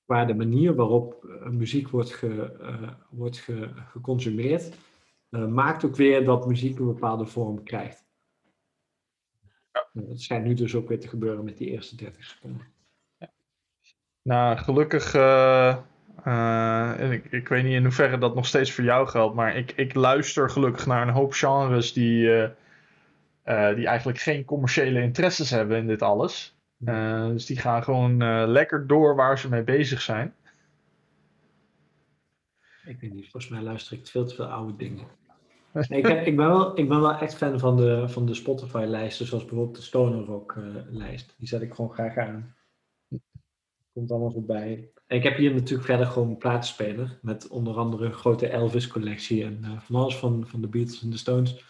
qua 0.05 0.25
de 0.25 0.35
manier 0.35 0.75
waarop 0.75 1.39
muziek 1.49 1.89
wordt, 1.89 2.11
ge, 2.11 2.57
uh, 2.61 2.91
wordt 3.09 3.37
ge, 3.37 3.69
geconsumeerd, 3.75 4.77
maakt 5.29 5.85
ook 5.85 5.95
weer 5.95 6.25
dat 6.25 6.47
muziek 6.47 6.79
een 6.79 6.85
bepaalde 6.85 7.25
vorm 7.25 7.63
krijgt. 7.63 8.07
Ja. 9.73 9.89
Dat 9.93 10.21
schijnt 10.21 10.45
nu 10.45 10.53
dus 10.53 10.75
ook 10.75 10.87
weer 10.87 10.99
te 10.99 11.07
gebeuren 11.07 11.43
met 11.43 11.57
die 11.57 11.69
eerste 11.69 11.95
30 11.95 12.23
seconden. 12.23 12.77
Nou, 14.21 14.57
gelukkig 14.57 15.15
uh, 15.15 15.77
uh, 16.27 16.99
en 16.99 17.11
ik, 17.11 17.25
ik 17.25 17.47
weet 17.47 17.63
niet 17.63 17.73
in 17.73 17.83
hoeverre 17.83 18.17
dat 18.17 18.35
nog 18.35 18.45
steeds 18.45 18.71
voor 18.71 18.83
jou 18.83 19.07
geldt, 19.07 19.35
maar 19.35 19.55
ik, 19.55 19.71
ik 19.71 19.93
luister 19.93 20.49
gelukkig 20.49 20.85
naar 20.85 21.07
een 21.07 21.13
hoop 21.13 21.33
genres 21.33 21.93
die, 21.93 22.23
uh, 22.23 23.75
die 23.75 23.87
eigenlijk 23.87 24.19
geen 24.19 24.45
commerciële 24.45 25.01
interesses 25.01 25.49
hebben 25.49 25.77
in 25.77 25.87
dit 25.87 26.01
alles. 26.01 26.57
dus 26.77 27.45
die 27.45 27.57
gaan 27.57 27.83
gewoon 27.83 28.17
lekker 28.51 28.87
door 28.87 29.15
waar 29.15 29.39
ze 29.39 29.49
mee 29.49 29.63
bezig 29.63 30.01
zijn. 30.01 30.33
Ik 32.85 32.99
weet 32.99 33.13
niet, 33.13 33.29
volgens 33.29 33.51
mij 33.51 33.61
luister 33.61 33.97
ik 33.97 34.07
veel 34.07 34.25
te 34.25 34.35
veel 34.35 34.45
oude 34.45 34.75
dingen. 34.75 35.05
Nee, 35.71 35.99
ik, 35.99 36.07
heb, 36.07 36.25
ik, 36.25 36.35
ben 36.35 36.47
wel, 36.47 36.77
ik 36.79 36.89
ben 36.89 37.01
wel 37.01 37.17
echt 37.17 37.35
fan 37.35 37.59
van 37.59 37.77
de, 37.77 38.09
van 38.09 38.25
de 38.25 38.33
Spotify-lijsten, 38.33 39.25
zoals 39.25 39.45
bijvoorbeeld 39.45 39.75
de 39.75 39.81
Stoner 39.81 40.25
Rock-lijst. 40.25 41.35
die 41.37 41.47
zet 41.47 41.61
ik 41.61 41.73
gewoon 41.73 41.91
graag 41.91 42.17
aan. 42.17 42.55
Komt 43.99 44.11
allemaal 44.11 44.31
voorbij. 44.31 44.89
En 45.07 45.17
ik 45.17 45.23
heb 45.23 45.37
hier 45.37 45.53
natuurlijk 45.53 45.87
verder 45.87 46.05
gewoon 46.05 46.29
een 46.29 46.37
platenspeler. 46.37 47.17
Met 47.21 47.47
onder 47.47 47.77
andere 47.77 48.05
een 48.05 48.13
grote 48.13 48.47
Elvis-collectie 48.47 49.43
en 49.43 49.59
uh, 49.63 49.79
van 49.79 49.95
alles 49.95 50.15
van, 50.15 50.47
van 50.47 50.61
de 50.61 50.67
Beatles 50.67 51.01
en 51.01 51.09
de 51.09 51.17
Stones. 51.17 51.63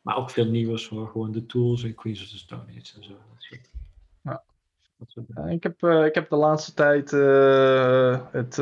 Maar 0.00 0.16
ook 0.16 0.30
veel 0.30 0.46
nieuws 0.46 0.86
voor 0.86 1.08
gewoon 1.08 1.32
de 1.32 1.46
Tools 1.46 1.84
en 1.84 1.94
Queens 1.94 2.22
of 2.22 2.28
the 2.28 2.38
Stone 2.38 2.62
Age 2.62 2.96
en 2.96 3.04
zo. 3.04 3.10
Dat 3.10 3.18
soort. 3.38 3.70
Ja. 4.22 4.42
Dat 4.98 5.10
soort 5.10 5.26
ja, 5.34 5.44
ik, 5.44 5.62
heb, 5.62 5.82
uh, 5.82 6.04
ik 6.04 6.14
heb 6.14 6.28
de 6.28 6.36
laatste 6.36 6.74
tijd 6.74 7.12
uh, 7.12 8.20
het, 8.30 8.56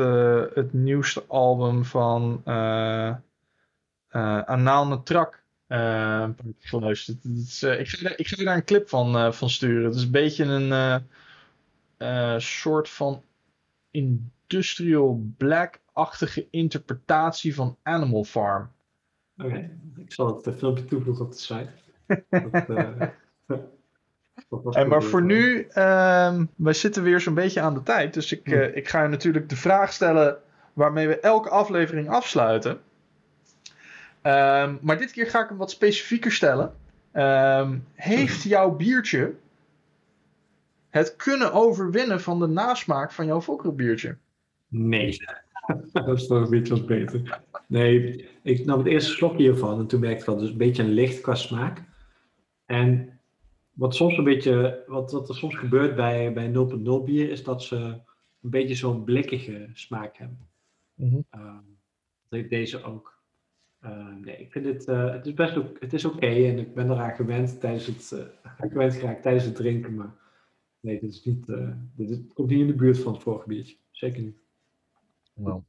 het 0.55 0.73
nieuwste 0.73 1.23
album 1.27 1.85
van 1.85 2.41
Anaal 4.45 4.87
Natrak 4.87 5.43
geluisterd. 6.59 7.25
Is, 7.25 7.63
ik, 7.63 7.87
ga, 7.87 8.17
ik 8.17 8.27
ga 8.27 8.43
daar 8.43 8.55
een 8.55 8.63
clip 8.63 8.89
van, 8.89 9.33
van 9.33 9.49
sturen. 9.49 9.85
Het 9.85 9.95
is 9.95 10.03
een 10.03 10.11
beetje 10.11 10.43
een 10.43 11.03
soort 12.37 12.89
van 12.89 13.23
industrial 13.91 15.25
black-achtige 15.37 16.47
interpretatie 16.49 17.55
van 17.55 17.77
Animal 17.83 18.23
Farm. 18.23 18.69
Oké, 19.37 19.47
okay. 19.47 19.77
ik 19.95 20.13
zal 20.13 20.41
het 20.43 20.57
filmpje 20.57 20.85
toevoegen 20.85 21.25
op 21.25 21.31
de 21.31 21.37
site. 21.37 21.69
dat, 22.29 22.69
uh, 22.69 23.01
en 24.71 24.87
maar 24.87 25.03
voor 25.03 25.23
nu, 25.23 25.67
um, 25.75 26.49
wij 26.55 26.73
zitten 26.73 27.03
weer 27.03 27.19
zo'n 27.19 27.33
beetje 27.33 27.61
aan 27.61 27.73
de 27.73 27.83
tijd. 27.83 28.13
Dus 28.13 28.31
ik, 28.31 28.49
uh, 28.49 28.75
ik 28.75 28.87
ga 28.87 29.03
je 29.03 29.09
natuurlijk 29.09 29.49
de 29.49 29.55
vraag 29.55 29.93
stellen 29.93 30.37
waarmee 30.73 31.07
we 31.07 31.19
elke 31.19 31.49
aflevering 31.49 32.09
afsluiten. 32.09 32.71
Um, 32.71 34.79
maar 34.81 34.97
dit 34.97 35.11
keer 35.11 35.27
ga 35.27 35.43
ik 35.43 35.49
hem 35.49 35.57
wat 35.57 35.71
specifieker 35.71 36.31
stellen. 36.31 36.73
Um, 37.13 37.85
heeft 37.93 38.43
jouw 38.43 38.75
biertje 38.75 39.33
het 40.93 41.15
kunnen 41.15 41.53
overwinnen 41.53 42.21
van 42.21 42.39
de 42.39 42.47
nasmaak 42.47 43.11
van 43.11 43.25
jouw 43.25 43.41
fokkerbiertje? 43.41 44.17
Nee. 44.67 45.17
dat 45.93 46.17
is 46.17 46.27
toch 46.27 46.43
een 46.43 46.49
beetje 46.49 46.73
wat 46.73 46.85
beter. 46.85 47.41
Nee, 47.67 48.29
ik 48.41 48.65
nam 48.65 48.77
het 48.77 48.87
eerste 48.87 49.11
slokje 49.11 49.43
hiervan 49.43 49.79
en 49.79 49.87
toen 49.87 49.99
merkte 49.99 50.19
ik 50.19 50.25
dat 50.25 50.39
dus 50.39 50.49
een 50.49 50.57
beetje 50.57 50.83
een 50.83 50.93
licht 50.93 51.21
qua 51.21 51.35
smaak. 51.35 51.83
En 52.65 53.19
wat 53.71 53.95
soms 53.95 54.17
een 54.17 54.23
beetje, 54.23 54.83
wat, 54.87 55.11
wat 55.11 55.29
er 55.29 55.35
soms 55.35 55.55
gebeurt 55.55 55.95
bij, 55.95 56.33
bij 56.33 56.47
0.0 56.47 57.05
bier, 57.05 57.29
is 57.29 57.43
dat 57.43 57.63
ze 57.63 57.75
een 57.75 58.49
beetje 58.49 58.75
zo'n 58.75 59.03
blikkige 59.03 59.69
smaak 59.73 60.17
hebben. 60.17 60.47
Mm-hmm. 60.95 61.25
Uh, 61.35 61.55
dat 62.29 62.39
heeft 62.39 62.49
deze 62.49 62.83
ook. 62.83 63.21
Uh, 63.83 64.15
nee, 64.21 64.37
ik 64.37 64.51
vind 64.51 64.65
het, 64.65 64.87
uh, 64.87 65.11
het 65.11 65.25
is 65.25 65.33
best 65.33 65.57
ook, 65.57 65.79
het 65.79 65.93
is 65.93 66.05
oké 66.05 66.15
okay 66.15 66.49
en 66.49 66.59
ik 66.59 66.73
ben 66.73 66.91
eraan 66.91 67.15
gewend 67.15 67.59
tijdens 67.59 67.85
het, 67.85 68.11
uh, 68.13 68.25
gewend 68.69 68.93
geraakt 68.93 69.21
tijdens 69.21 69.45
het 69.45 69.55
drinken, 69.55 69.95
maar 69.95 70.21
Nee, 70.83 70.99
dit, 70.99 71.11
is 71.11 71.23
niet, 71.23 71.47
uh, 71.47 71.69
dit 71.95 72.33
komt 72.33 72.49
niet 72.49 72.59
in 72.59 72.67
de 72.67 72.73
buurt 72.73 72.99
van 72.99 73.13
het 73.13 73.21
vorige 73.21 73.47
biertje. 73.47 73.75
Zeker 73.91 74.21
niet. 74.21 74.37
Nou. 75.33 75.61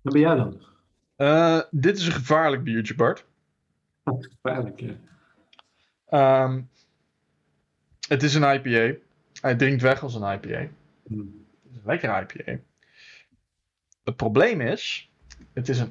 Wat 0.00 0.12
ben 0.12 0.20
jij 0.20 0.34
dan? 0.34 0.60
Uh, 1.16 1.60
dit 1.70 1.96
is 1.96 2.06
een 2.06 2.12
gevaarlijk 2.12 2.62
biertje, 2.62 2.94
Bart. 2.94 3.26
gevaarlijk, 4.04 4.80
ja. 4.80 6.44
Um, 6.44 6.68
het 8.08 8.22
is 8.22 8.34
een 8.34 8.54
IPA. 8.54 8.98
Hij 9.40 9.56
drinkt 9.56 9.82
weg 9.82 10.02
als 10.02 10.14
een 10.14 10.32
IPA. 10.32 10.68
Hmm. 11.06 11.46
Het 11.62 11.70
is 11.70 11.76
een 11.76 11.82
lekkere 11.84 12.20
IPA. 12.20 12.62
Het 14.04 14.16
probleem 14.16 14.60
is, 14.60 15.10
het 15.52 15.68
is 15.68 15.78
een 15.78 15.90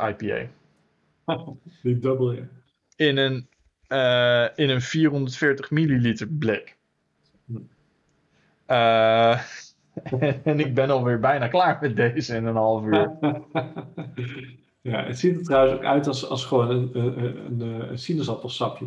IPA. 0.00 0.48
Die 1.82 1.98
dubbel, 1.98 2.32
ja. 2.32 2.48
In 2.96 3.16
een, 3.16 3.48
uh, 3.88 4.48
in 4.54 4.70
een 4.70 4.82
440 4.82 5.70
milliliter 5.70 6.28
blik. 6.28 6.73
Uh, 8.66 9.40
en 10.44 10.60
ik 10.60 10.74
ben 10.74 10.90
alweer 10.90 11.20
bijna 11.20 11.48
klaar 11.48 11.78
met 11.80 11.96
deze 11.96 12.36
in 12.36 12.46
een 12.46 12.56
half 12.56 12.84
uur. 12.84 13.10
ja, 14.80 15.04
het 15.04 15.18
ziet 15.18 15.36
er 15.36 15.44
trouwens 15.44 15.74
ook 15.74 15.84
uit 15.84 16.06
als, 16.06 16.28
als 16.28 16.44
gewoon 16.44 16.70
een, 16.70 16.90
een, 16.92 17.60
een, 17.60 17.90
een 17.90 17.98
sinaasappelsapje. 17.98 18.86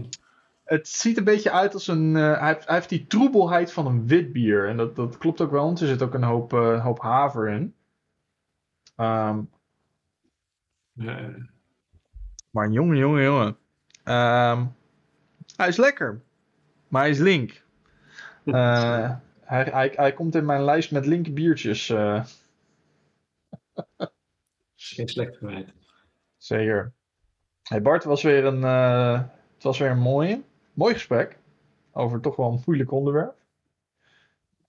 Het 0.67 0.87
ziet 0.87 1.17
een 1.17 1.23
beetje 1.23 1.51
uit 1.51 1.73
als 1.73 1.87
een. 1.87 2.15
Uh, 2.15 2.39
hij, 2.39 2.47
heeft, 2.47 2.65
hij, 2.65 2.75
heeft, 2.75 2.89
die 2.89 3.07
troebelheid 3.07 3.73
van 3.73 3.85
een 3.85 4.07
wit 4.07 4.31
bier. 4.31 4.67
En 4.67 4.77
dat, 4.77 4.95
dat 4.95 5.17
klopt 5.17 5.41
ook 5.41 5.51
wel, 5.51 5.63
want 5.63 5.79
er 5.79 5.87
zit 5.87 6.01
ook 6.01 6.13
een 6.13 6.23
hoop, 6.23 6.53
uh, 6.53 6.83
hoop 6.83 7.01
haver 7.01 7.47
in. 7.47 7.75
Um, 8.97 9.49
ja. 10.93 11.29
Maar 12.49 12.69
jongen, 12.69 12.97
jongen, 12.97 13.23
jongen. 13.23 13.57
Um, 14.03 14.75
hij 15.55 15.67
is 15.67 15.77
lekker. 15.77 16.21
Maar 16.87 17.01
hij 17.01 17.09
is 17.11 17.19
link. 17.19 17.63
Uh, 18.45 19.11
hij, 19.47 19.63
hij, 19.63 19.91
hij 19.95 20.13
komt 20.13 20.35
in 20.35 20.45
mijn 20.45 20.63
lijst 20.63 20.91
met 20.91 21.05
linker 21.05 21.33
biertjes. 21.33 21.89
Uh. 21.89 22.23
Geen 24.75 25.07
slecht 25.07 25.37
verwijt. 25.37 25.73
Zeker. 26.37 26.91
Hey 27.63 27.81
Bart, 27.81 28.03
het 28.03 28.11
was 28.11 28.23
weer 28.23 28.45
een, 28.45 28.61
uh, 28.61 29.21
het 29.53 29.63
was 29.63 29.79
weer 29.79 29.89
een 29.89 29.99
mooie, 29.99 30.41
mooi 30.73 30.93
gesprek. 30.93 31.39
Over 31.91 32.21
toch 32.21 32.35
wel 32.35 32.51
een 32.51 32.61
moeilijk 32.65 32.91
onderwerp. 32.91 33.35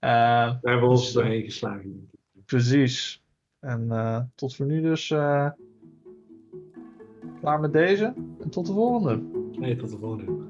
Uh, 0.01 0.11
Daar 0.11 0.59
hebben 0.63 0.81
we 0.81 0.87
ons 0.89 1.05
dus, 1.05 1.13
doorheen 1.13 1.43
geslagen. 1.43 2.11
Precies. 2.45 3.23
En 3.61 4.31
tot 4.35 4.57
voor 4.57 4.67
nu 4.67 4.81
dus 4.81 5.07
klaar 7.41 7.61
met 7.61 7.73
deze. 7.73 8.15
En 8.41 8.51
tot 8.51 8.67
de 8.67 8.73
volgende. 8.73 9.17
Nee, 9.59 9.77
tot 9.77 9.91
de 9.91 9.99
volgende. 9.99 10.47